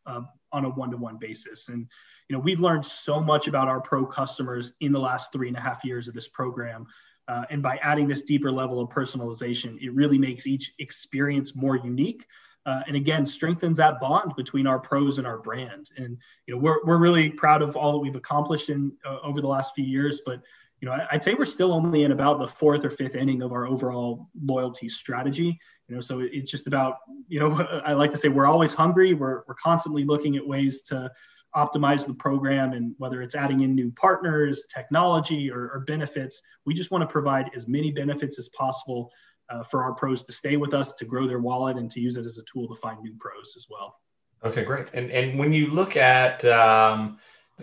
uh, 0.06 0.22
on 0.52 0.66
a 0.66 0.70
one-to-one 0.70 1.18
basis? 1.18 1.70
And 1.70 1.88
you 2.30 2.36
know, 2.36 2.40
we've 2.40 2.60
learned 2.60 2.86
so 2.86 3.20
much 3.20 3.48
about 3.48 3.68
our 3.68 3.82
pro 3.82 4.06
customers 4.06 4.74
in 4.82 4.92
the 4.92 5.00
last 5.00 5.34
three 5.34 5.48
and 5.48 5.58
a 5.58 5.62
half 5.62 5.84
years 5.84 6.08
of 6.08 6.14
this 6.14 6.28
program. 6.28 6.86
Uh, 7.28 7.46
and 7.50 7.64
by 7.64 7.78
adding 7.82 8.08
this 8.08 8.22
deeper 8.22 8.52
level 8.52 8.80
of 8.82 8.90
personalization, 8.90 9.82
it 9.82 9.94
really 9.94 10.18
makes 10.18 10.46
each 10.46 10.74
experience 10.80 11.56
more 11.56 11.76
unique 11.76 12.26
uh, 12.66 12.82
and 12.88 12.96
again 12.96 13.26
strengthens 13.26 13.78
that 13.78 14.00
bond 14.00 14.36
between 14.36 14.68
our 14.68 14.80
pros 14.80 15.18
and 15.18 15.28
our 15.28 15.40
brand. 15.40 15.90
And 15.98 16.18
you 16.46 16.56
know 16.56 16.62
we're, 16.62 16.84
we're 16.86 16.98
really 16.98 17.30
proud 17.30 17.62
of 17.62 17.76
all 17.76 17.94
that 17.94 18.00
we've 18.00 18.16
accomplished 18.16 18.70
in 18.70 18.92
uh, 19.06 19.18
over 19.24 19.42
the 19.42 19.48
last 19.48 19.74
few 19.76 19.86
years 19.86 20.22
but 20.26 20.42
you 20.80 20.88
know 20.88 20.98
i'd 21.12 21.22
say 21.22 21.34
we're 21.34 21.46
still 21.46 21.74
only 21.74 22.04
in 22.04 22.12
about 22.12 22.40
the 22.40 22.48
fourth 22.48 22.84
or 22.84 22.90
fifth 22.90 23.16
inning 23.16 23.42
of 23.42 23.52
our 23.52 23.68
overall 23.68 24.30
loyalty 24.44 24.90
strategy. 24.90 25.60
You 25.88 25.96
know 25.96 26.02
so 26.02 26.20
it's 26.20 26.52
just 26.52 26.68
about 26.68 26.98
you 27.28 27.40
know 27.40 27.82
i 27.86 27.94
like 27.94 28.12
to 28.12 28.18
say 28.18 28.30
we're 28.30 28.48
always 28.48 28.74
hungry. 28.74 29.14
We're, 29.14 29.44
we're 29.48 29.56
constantly 29.56 30.04
looking 30.04 30.36
at 30.36 30.46
ways 30.46 30.82
to 30.84 31.12
optimize 31.56 32.08
the 32.08 32.14
program 32.14 32.72
and 32.72 32.96
whether 32.98 33.22
it's 33.22 33.36
adding 33.36 33.60
in 33.60 33.76
new 33.76 33.92
partners 33.92 34.66
technology 34.74 35.52
or, 35.52 35.70
or 35.74 35.84
benefits 35.86 36.42
we 36.66 36.74
just 36.74 36.92
want 36.92 37.02
to 37.02 37.12
provide 37.12 37.50
as 37.54 37.68
many 37.68 37.92
benefits 37.92 38.40
as 38.40 38.48
possible 38.50 39.12
uh, 39.52 39.64
for 39.64 39.84
our 39.84 39.94
pros 39.94 40.24
to 40.24 40.32
stay 40.32 40.58
with 40.58 40.74
us, 40.74 40.94
to 40.96 41.06
grow 41.06 41.28
their 41.28 41.40
wallet, 41.40 41.78
and 41.78 41.90
to 41.92 42.00
use 42.00 42.18
it 42.18 42.26
as 42.26 42.38
a 42.38 42.44
tool 42.44 42.68
to 42.68 42.76
find 42.76 43.02
new 43.02 43.14
pros 43.20 43.54
as 43.58 43.68
well. 43.70 44.00
Okay, 44.44 44.64
great. 44.64 44.88
And 44.94 45.12
and 45.12 45.38
when 45.38 45.54
you 45.54 45.68
look 45.68 45.96
at 45.96 46.44
um, 46.46 47.20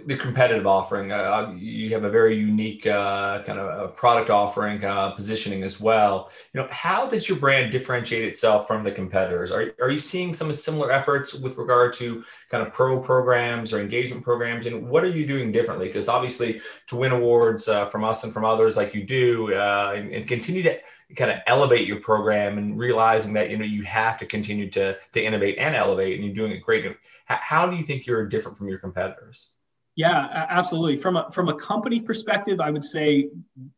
the 0.07 0.16
competitive 0.16 0.66
offering, 0.66 1.11
uh, 1.11 1.53
you 1.59 1.92
have 1.92 2.05
a 2.05 2.11
very 2.11 2.37
unique 2.37 2.87
uh, 2.87 3.42
kind 3.42 3.59
of 3.59 3.96
product 3.96 4.31
offering 4.31 4.85
uh, 4.85 5.11
positioning 5.11 5.64
as 5.64 5.81
well. 5.81 6.31
You 6.53 6.61
know, 6.61 6.68
how 6.70 7.09
does 7.09 7.29
your 7.29 7.38
brand 7.38 7.72
differentiate 7.72 8.24
itself 8.24 8.68
from 8.68 8.85
the 8.85 8.92
competitors? 8.92 9.51
Are 9.51 9.72
are 9.81 9.90
you 9.90 9.98
seeing 9.98 10.33
some 10.33 10.53
similar 10.53 10.92
efforts 10.92 11.35
with 11.35 11.57
regard 11.57 11.94
to 11.94 12.22
kind 12.48 12.64
of 12.66 12.72
pro 12.72 13.01
programs 13.01 13.72
or 13.72 13.81
engagement 13.81 14.22
programs? 14.22 14.66
And 14.66 14.88
what 14.88 15.05
are 15.05 15.11
you 15.11 15.27
doing 15.27 15.51
differently? 15.51 15.88
Because 15.88 16.09
obviously, 16.09 16.61
to 16.88 16.96
win 16.96 17.12
awards 17.12 17.68
uh, 17.68 17.87
from 17.87 18.05
us 18.05 18.22
and 18.24 18.33
from 18.33 18.44
others 18.44 18.77
like 18.77 18.94
you 18.94 19.03
do, 19.03 19.53
uh, 19.55 19.94
and, 19.96 20.12
and 20.12 20.29
continue 20.29 20.62
to 20.62 20.79
kind 21.16 21.31
of 21.31 21.38
elevate 21.47 21.87
your 21.87 22.01
program 22.01 22.59
and 22.59 22.79
realizing 22.79 23.33
that 23.35 23.51
you 23.51 23.57
know 23.57 23.64
you 23.64 23.83
have 23.83 24.18
to 24.18 24.27
continue 24.27 24.71
to 24.71 24.97
to 25.12 25.23
innovate 25.23 25.57
and 25.59 25.75
elevate, 25.75 26.16
and 26.16 26.25
you're 26.25 26.35
doing 26.35 26.53
it 26.53 26.62
great. 26.62 26.97
How 27.25 27.66
do 27.66 27.77
you 27.77 27.83
think 27.83 28.07
you're 28.07 28.27
different 28.27 28.57
from 28.57 28.68
your 28.68 28.79
competitors? 28.79 29.55
Yeah, 29.97 30.47
absolutely. 30.49 30.97
From 30.97 31.16
a 31.16 31.31
from 31.31 31.49
a 31.49 31.55
company 31.55 32.01
perspective, 32.01 32.61
I 32.61 32.71
would 32.71 32.85
say 32.85 33.31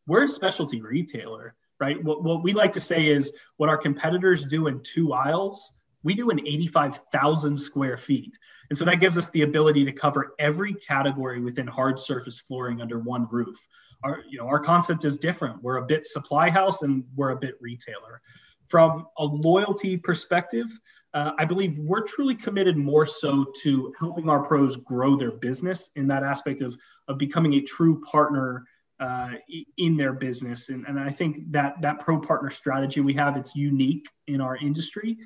we're 0.07 0.25
a 0.25 0.27
specialty 0.27 0.81
retailer, 0.81 1.55
right? 1.79 2.01
What, 2.03 2.23
what 2.23 2.43
we 2.43 2.53
like 2.53 2.73
to 2.73 2.79
say 2.79 3.07
is 3.07 3.33
what 3.57 3.69
our 3.69 3.77
competitors 3.77 4.45
do 4.45 4.67
in 4.67 4.81
two 4.83 5.13
aisles, 5.13 5.73
we 6.03 6.13
do 6.13 6.29
in 6.29 6.39
85,000 6.39 7.57
square 7.57 7.97
feet. 7.97 8.37
And 8.69 8.77
so 8.77 8.85
that 8.85 8.99
gives 8.99 9.17
us 9.17 9.29
the 9.29 9.41
ability 9.41 9.85
to 9.85 9.91
cover 9.91 10.33
every 10.39 10.73
category 10.73 11.41
within 11.41 11.67
hard 11.67 11.99
surface 11.99 12.39
flooring 12.39 12.81
under 12.81 12.99
one 12.99 13.27
roof. 13.29 13.57
Our, 14.03 14.19
you 14.29 14.37
know, 14.39 14.47
our 14.47 14.59
concept 14.59 15.05
is 15.05 15.17
different. 15.17 15.61
We're 15.61 15.77
a 15.77 15.85
bit 15.85 16.05
supply 16.05 16.49
house 16.49 16.81
and 16.81 17.03
we're 17.15 17.31
a 17.31 17.37
bit 17.37 17.55
retailer. 17.61 18.21
From 18.65 19.07
a 19.17 19.25
loyalty 19.25 19.97
perspective, 19.97 20.67
uh, 21.13 21.31
I 21.37 21.45
believe 21.45 21.77
we're 21.77 22.05
truly 22.05 22.35
committed 22.35 22.77
more 22.77 23.05
so 23.05 23.45
to 23.63 23.93
helping 23.99 24.29
our 24.29 24.43
pros 24.43 24.77
grow 24.77 25.17
their 25.17 25.31
business 25.31 25.89
in 25.95 26.07
that 26.07 26.23
aspect 26.23 26.61
of, 26.61 26.77
of 27.07 27.17
becoming 27.17 27.55
a 27.55 27.61
true 27.61 28.01
partner 28.01 28.65
uh, 29.01 29.31
in 29.77 29.97
their 29.97 30.13
business. 30.13 30.69
And, 30.69 30.85
and 30.87 30.99
I 30.99 31.09
think 31.09 31.51
that 31.51 31.81
that 31.81 31.99
pro 31.99 32.19
partner 32.19 32.49
strategy 32.49 33.01
we 33.01 33.13
have, 33.15 33.35
it's 33.35 33.55
unique 33.55 34.07
in 34.27 34.39
our 34.39 34.55
industry. 34.55 35.17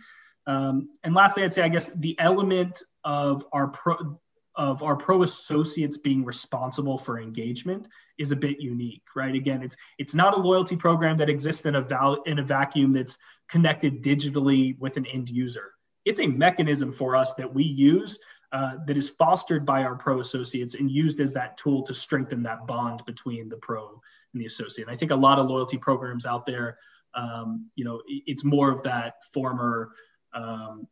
Um, 0.48 0.90
and 1.04 1.14
lastly, 1.14 1.44
I'd 1.44 1.54
say, 1.54 1.64
I 1.64 1.70
guess 1.70 1.92
the 2.00 2.16
element 2.20 2.82
of 3.04 3.44
our 3.52 3.68
pro, 3.68 4.20
of 4.56 4.84
our 4.84 4.96
pro 4.96 5.24
associates 5.24 5.98
being 5.98 6.24
responsible 6.24 6.98
for 6.98 7.20
engagement 7.20 7.88
is 8.18 8.32
a 8.32 8.36
bit 8.36 8.60
unique, 8.60 9.04
right? 9.16 9.36
Again, 9.36 9.62
it's 9.62 9.76
it's 9.98 10.16
not 10.16 10.38
a 10.38 10.42
loyalty 10.42 10.76
program 10.76 11.18
that 11.18 11.30
exists 11.30 11.66
in 11.66 11.76
a 11.76 11.82
val- 11.82 12.24
in 12.24 12.40
a 12.40 12.44
vacuum 12.44 12.94
that's 12.94 13.18
connected 13.50 14.04
digitally 14.04 14.78
with 14.80 14.98
an 14.98 15.06
end 15.06 15.30
user. 15.30 15.74
It's 16.06 16.20
a 16.20 16.28
mechanism 16.28 16.94
for 16.94 17.16
us 17.16 17.34
that 17.36 17.54
we 17.54 17.64
use 17.64 18.20
uh, 18.52 18.78
that 18.86 18.96
is 18.96 19.10
fostered 19.10 19.66
by 19.66 19.84
our 19.84 19.96
pro 19.96 20.20
associates 20.20 20.76
and 20.76 20.90
used 20.90 21.20
as 21.20 21.34
that 21.34 21.58
tool 21.58 21.84
to 21.84 21.94
strengthen 21.94 22.44
that 22.44 22.68
bond 22.68 23.04
between 23.06 23.50
the 23.50 23.58
pro 23.58 24.02
and 24.34 24.42
the 24.42 24.46
associate. 24.46 24.88
And 24.88 24.96
I 24.96 24.98
think 24.98 25.12
a 25.12 25.16
lot 25.16 25.40
of 25.40 25.48
loyalty 25.48 25.78
programs 25.78 26.26
out 26.26 26.46
there, 26.46 26.78
um, 27.14 27.70
you 27.76 27.84
know, 27.84 28.02
it's 28.08 28.44
more 28.44 28.72
of 28.72 28.84
that 28.84 29.16
former 29.34 29.92
um, 30.34 30.88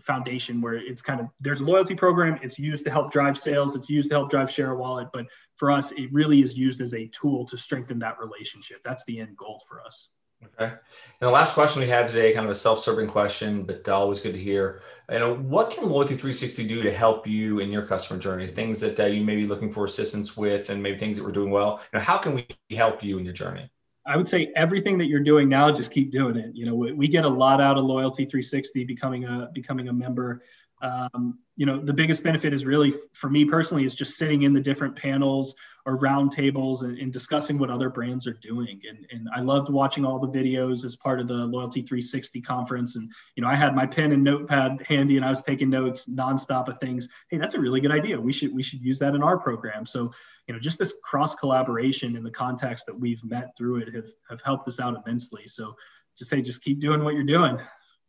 foundation 0.00 0.60
where 0.60 0.74
it's 0.74 1.02
kind 1.02 1.20
of 1.20 1.28
there's 1.40 1.60
a 1.60 1.64
loyalty 1.64 1.94
program. 1.94 2.38
It's 2.42 2.58
used 2.58 2.84
to 2.84 2.90
help 2.90 3.10
drive 3.10 3.38
sales. 3.38 3.76
It's 3.76 3.90
used 3.90 4.10
to 4.10 4.16
help 4.16 4.30
drive 4.30 4.50
share 4.50 4.72
a 4.72 4.76
wallet. 4.76 5.08
But 5.12 5.26
for 5.56 5.70
us 5.70 5.92
it 5.92 6.12
really 6.12 6.42
is 6.42 6.56
used 6.56 6.80
as 6.80 6.94
a 6.94 7.06
tool 7.08 7.44
to 7.46 7.56
strengthen 7.56 7.98
that 8.00 8.18
relationship. 8.18 8.78
That's 8.84 9.04
the 9.04 9.20
end 9.20 9.36
goal 9.36 9.60
for 9.68 9.82
us. 9.82 10.08
Okay. 10.44 10.66
And 10.66 10.78
the 11.20 11.30
last 11.30 11.54
question 11.54 11.80
we 11.80 11.88
have 11.88 12.06
today 12.06 12.32
kind 12.32 12.44
of 12.44 12.52
a 12.52 12.54
self-serving 12.54 13.08
question 13.08 13.64
but 13.64 13.88
always 13.88 14.20
good 14.20 14.34
to 14.34 14.38
hear. 14.38 14.82
You 15.10 15.18
know 15.18 15.34
what 15.34 15.70
can 15.70 15.88
loyalty 15.88 16.14
360 16.14 16.68
do 16.68 16.82
to 16.82 16.92
help 16.92 17.26
you 17.26 17.58
in 17.58 17.70
your 17.70 17.86
customer 17.86 18.20
journey? 18.20 18.46
Things 18.46 18.80
that 18.80 19.00
uh, 19.00 19.06
you 19.06 19.24
may 19.24 19.36
be 19.36 19.46
looking 19.46 19.70
for 19.70 19.84
assistance 19.84 20.36
with 20.36 20.70
and 20.70 20.82
maybe 20.82 20.98
things 20.98 21.18
that 21.18 21.24
we're 21.24 21.32
doing 21.32 21.50
well. 21.50 21.80
You 21.92 21.98
know 21.98 22.04
how 22.04 22.18
can 22.18 22.34
we 22.34 22.46
help 22.70 23.02
you 23.02 23.18
in 23.18 23.24
your 23.24 23.34
journey 23.34 23.70
I 24.08 24.16
would 24.16 24.26
say 24.26 24.50
everything 24.56 24.96
that 24.98 25.06
you're 25.06 25.20
doing 25.20 25.50
now, 25.50 25.70
just 25.70 25.92
keep 25.92 26.10
doing 26.10 26.36
it. 26.36 26.50
You 26.54 26.64
know, 26.64 26.74
we, 26.74 26.92
we 26.92 27.08
get 27.08 27.26
a 27.26 27.28
lot 27.28 27.60
out 27.60 27.76
of 27.76 27.84
Loyalty 27.84 28.24
360, 28.24 28.84
becoming 28.84 29.24
a 29.24 29.50
becoming 29.52 29.88
a 29.88 29.92
member. 29.92 30.42
Um, 30.80 31.38
you 31.56 31.66
know, 31.66 31.80
the 31.80 31.92
biggest 31.92 32.22
benefit 32.22 32.52
is 32.52 32.64
really 32.64 32.92
for 33.12 33.28
me 33.28 33.44
personally 33.44 33.84
is 33.84 33.94
just 33.94 34.16
sitting 34.16 34.42
in 34.42 34.52
the 34.52 34.60
different 34.60 34.94
panels 34.94 35.56
or 35.84 35.98
roundtables 35.98 36.82
and, 36.82 36.98
and 36.98 37.12
discussing 37.12 37.58
what 37.58 37.70
other 37.70 37.90
brands 37.90 38.26
are 38.26 38.34
doing. 38.34 38.80
And, 38.88 39.06
and 39.10 39.28
I 39.34 39.40
loved 39.40 39.68
watching 39.68 40.04
all 40.04 40.20
the 40.20 40.28
videos 40.28 40.84
as 40.84 40.94
part 40.94 41.18
of 41.18 41.26
the 41.26 41.34
Loyalty 41.34 41.82
360 41.82 42.40
conference. 42.42 42.94
And, 42.94 43.10
you 43.34 43.42
know, 43.42 43.48
I 43.48 43.56
had 43.56 43.74
my 43.74 43.86
pen 43.86 44.12
and 44.12 44.22
notepad 44.22 44.84
handy 44.86 45.16
and 45.16 45.24
I 45.24 45.30
was 45.30 45.42
taking 45.42 45.70
notes 45.70 46.08
nonstop 46.08 46.68
of 46.68 46.78
things. 46.78 47.08
Hey, 47.28 47.38
that's 47.38 47.54
a 47.54 47.60
really 47.60 47.80
good 47.80 47.90
idea. 47.90 48.20
We 48.20 48.32
should, 48.32 48.54
we 48.54 48.62
should 48.62 48.82
use 48.82 49.00
that 49.00 49.14
in 49.14 49.22
our 49.22 49.38
program. 49.38 49.84
So, 49.84 50.12
you 50.46 50.54
know, 50.54 50.60
just 50.60 50.78
this 50.78 50.94
cross 51.02 51.34
collaboration 51.34 52.16
in 52.16 52.22
the 52.22 52.30
context 52.30 52.86
that 52.86 52.98
we've 52.98 53.24
met 53.24 53.56
through 53.56 53.78
it 53.78 53.94
have, 53.94 54.08
have 54.30 54.42
helped 54.42 54.68
us 54.68 54.78
out 54.78 54.96
immensely. 55.04 55.46
So 55.46 55.74
just 56.16 56.30
say, 56.30 56.42
just 56.42 56.62
keep 56.62 56.80
doing 56.80 57.02
what 57.02 57.14
you're 57.14 57.24
doing. 57.24 57.58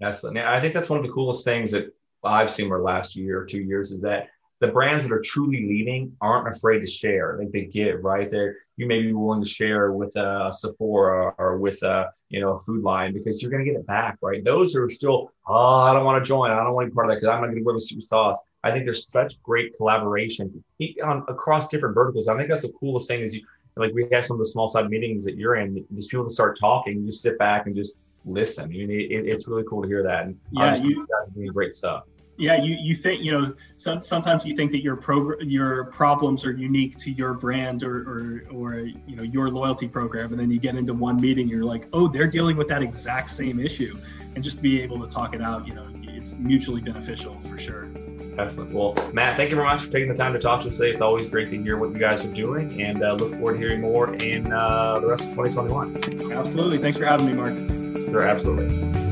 Excellent. 0.02 0.38
Yeah, 0.38 0.54
I 0.54 0.62
think 0.62 0.74
that's 0.74 0.90
one 0.90 1.00
of 1.00 1.06
the 1.06 1.12
coolest 1.12 1.44
things 1.44 1.72
that 1.72 1.94
I've 2.24 2.52
seen 2.52 2.68
over 2.68 2.78
the 2.78 2.84
last 2.84 3.16
year 3.16 3.42
or 3.42 3.46
two 3.46 3.62
years 3.62 3.92
is 3.92 4.02
that 4.02 4.30
the 4.60 4.68
brands 4.68 5.06
that 5.06 5.14
are 5.14 5.22
truly 5.22 5.66
leading 5.68 6.16
aren't 6.20 6.54
afraid 6.54 6.80
to 6.80 6.88
share. 6.88 7.38
Like 7.40 7.52
they 7.52 7.66
get 7.66 8.04
right 8.04 8.30
there. 8.30 8.58
You 8.76 8.88
may 8.88 9.02
be 9.02 9.14
willing 9.14 9.42
to 9.42 9.50
share 9.50 9.94
with 9.94 10.16
a 10.18 10.50
Sephora 10.52 11.34
or 11.38 11.58
with 11.58 11.82
a 11.84 12.12
you 12.30 12.42
know 12.42 12.54
a 12.54 12.60
food 12.60 12.84
line 12.84 13.14
because 13.14 13.42
you're 13.42 13.52
going 13.52 13.64
to 13.64 13.72
get 13.72 13.80
it 13.80 13.88
back, 13.88 14.18
right? 14.22 14.44
Those 14.44 14.76
are 14.76 14.90
still, 14.90 15.32
oh, 15.48 15.80
I 15.80 15.94
don't 15.94 16.06
want 16.06 16.24
to 16.24 16.28
join. 16.28 16.52
I 16.52 16.58
don't 16.64 16.74
want 16.74 16.88
to 16.88 16.92
be 16.92 16.96
part 16.96 17.08
of 17.08 17.12
that 17.12 17.22
because 17.22 17.34
I'm 17.34 17.42
not 17.42 17.48
going 17.48 17.64
to 17.64 17.70
live 17.70 17.82
secret 17.82 18.08
sauce. 18.08 18.42
I 18.64 18.72
think 18.72 18.86
there's 18.86 19.08
such 19.08 19.42
great 19.44 19.76
collaboration 19.78 20.64
on 21.04 21.26
across 21.30 21.70
different 21.70 21.96
verticals. 21.96 22.28
I 22.28 22.36
think 22.36 22.50
that's 22.50 22.64
the 22.64 22.74
coolest 22.80 23.08
thing 23.08 23.22
is 23.22 23.34
you 23.34 23.46
like 23.78 23.94
we 23.94 24.08
have 24.12 24.26
some 24.26 24.36
of 24.36 24.40
the 24.40 24.46
small 24.46 24.68
side 24.68 24.90
meetings 24.90 25.24
that 25.24 25.38
you're 25.38 25.56
in. 25.56 25.86
Just 25.96 26.12
people 26.12 26.28
to 26.28 26.34
start 26.34 26.60
talking, 26.60 27.00
you 27.00 27.06
just 27.06 27.22
sit 27.22 27.38
back 27.38 27.66
and 27.66 27.76
just 27.76 27.98
listen. 28.26 28.72
You 28.72 28.88
know, 28.88 28.94
it, 28.94 29.28
it's 29.28 29.48
really 29.48 29.64
cool 29.68 29.82
to 29.82 29.88
hear 29.88 30.04
that. 30.04 30.26
And 30.26 30.40
yeah, 30.52 30.76
you, 30.76 30.98
guys 30.98 31.28
are 31.28 31.32
doing 31.32 31.48
great 31.48 31.76
stuff. 31.76 32.04
Yeah 32.38 32.64
you 32.64 32.78
you 32.80 32.96
think 32.96 33.22
you 33.22 33.34
know 33.34 33.54
some, 33.76 34.02
sometimes 34.02 34.46
you 34.46 34.56
think 34.56 34.72
that 34.72 34.82
your 34.82 34.96
pro 34.96 35.38
your 35.42 35.86
problems 35.86 36.46
are 36.46 36.54
unique 36.54 36.98
to 37.00 37.12
your 37.12 37.34
brand 37.34 37.84
or, 37.84 37.98
or 37.98 38.44
or 38.54 38.80
you 38.80 39.18
know 39.18 39.24
your 39.24 39.50
loyalty 39.50 39.90
program. 39.90 40.32
And 40.32 40.40
then 40.40 40.50
you 40.50 40.58
get 40.58 40.76
into 40.76 40.94
one 40.94 41.20
meeting 41.20 41.50
you're 41.50 41.66
like 41.66 41.90
oh 41.92 42.08
they're 42.08 42.30
dealing 42.30 42.56
with 42.56 42.70
that 42.70 42.82
exact 42.82 43.32
same 43.32 43.60
issue. 43.60 43.98
And 44.36 44.44
just 44.44 44.62
be 44.62 44.82
able 44.82 45.02
to 45.02 45.08
talk 45.08 45.36
it 45.36 45.42
out 45.42 45.68
you 45.68 45.74
know 45.74 45.86
it's 46.04 46.34
mutually 46.34 46.80
beneficial 46.80 47.38
for 47.42 47.58
sure. 47.58 47.90
Excellent. 48.38 48.72
Well 48.72 48.96
matt 49.12 49.36
thank 49.36 49.50
you 49.50 49.58
very 49.58 49.68
much 49.68 49.82
for 49.82 49.92
taking 49.92 50.08
the 50.08 50.16
time 50.16 50.32
to 50.32 50.40
talk 50.40 50.62
to 50.62 50.70
us 50.70 50.78
today. 50.78 50.92
It's 50.92 51.02
always 51.02 51.30
great 51.30 51.52
to 51.52 51.62
hear 51.62 51.76
what 51.76 51.90
you 51.90 51.98
guys 51.98 52.24
are 52.24 52.34
doing 52.34 52.82
and 52.82 53.04
uh, 53.04 53.16
look 53.16 53.32
forward 53.32 53.56
to 53.56 53.60
hearing 53.60 53.82
more 53.82 54.14
in 54.14 54.54
uh, 54.54 54.98
the 55.02 55.08
rest 55.08 55.26
of 55.26 55.32
2021 55.32 56.32
absolutely. 56.32 56.78
Thanks 56.78 56.98
for 56.98 57.04
having 57.04 57.26
me 57.26 57.34
mark 57.34 57.79
sure 58.12 58.24
absolutely 58.24 59.09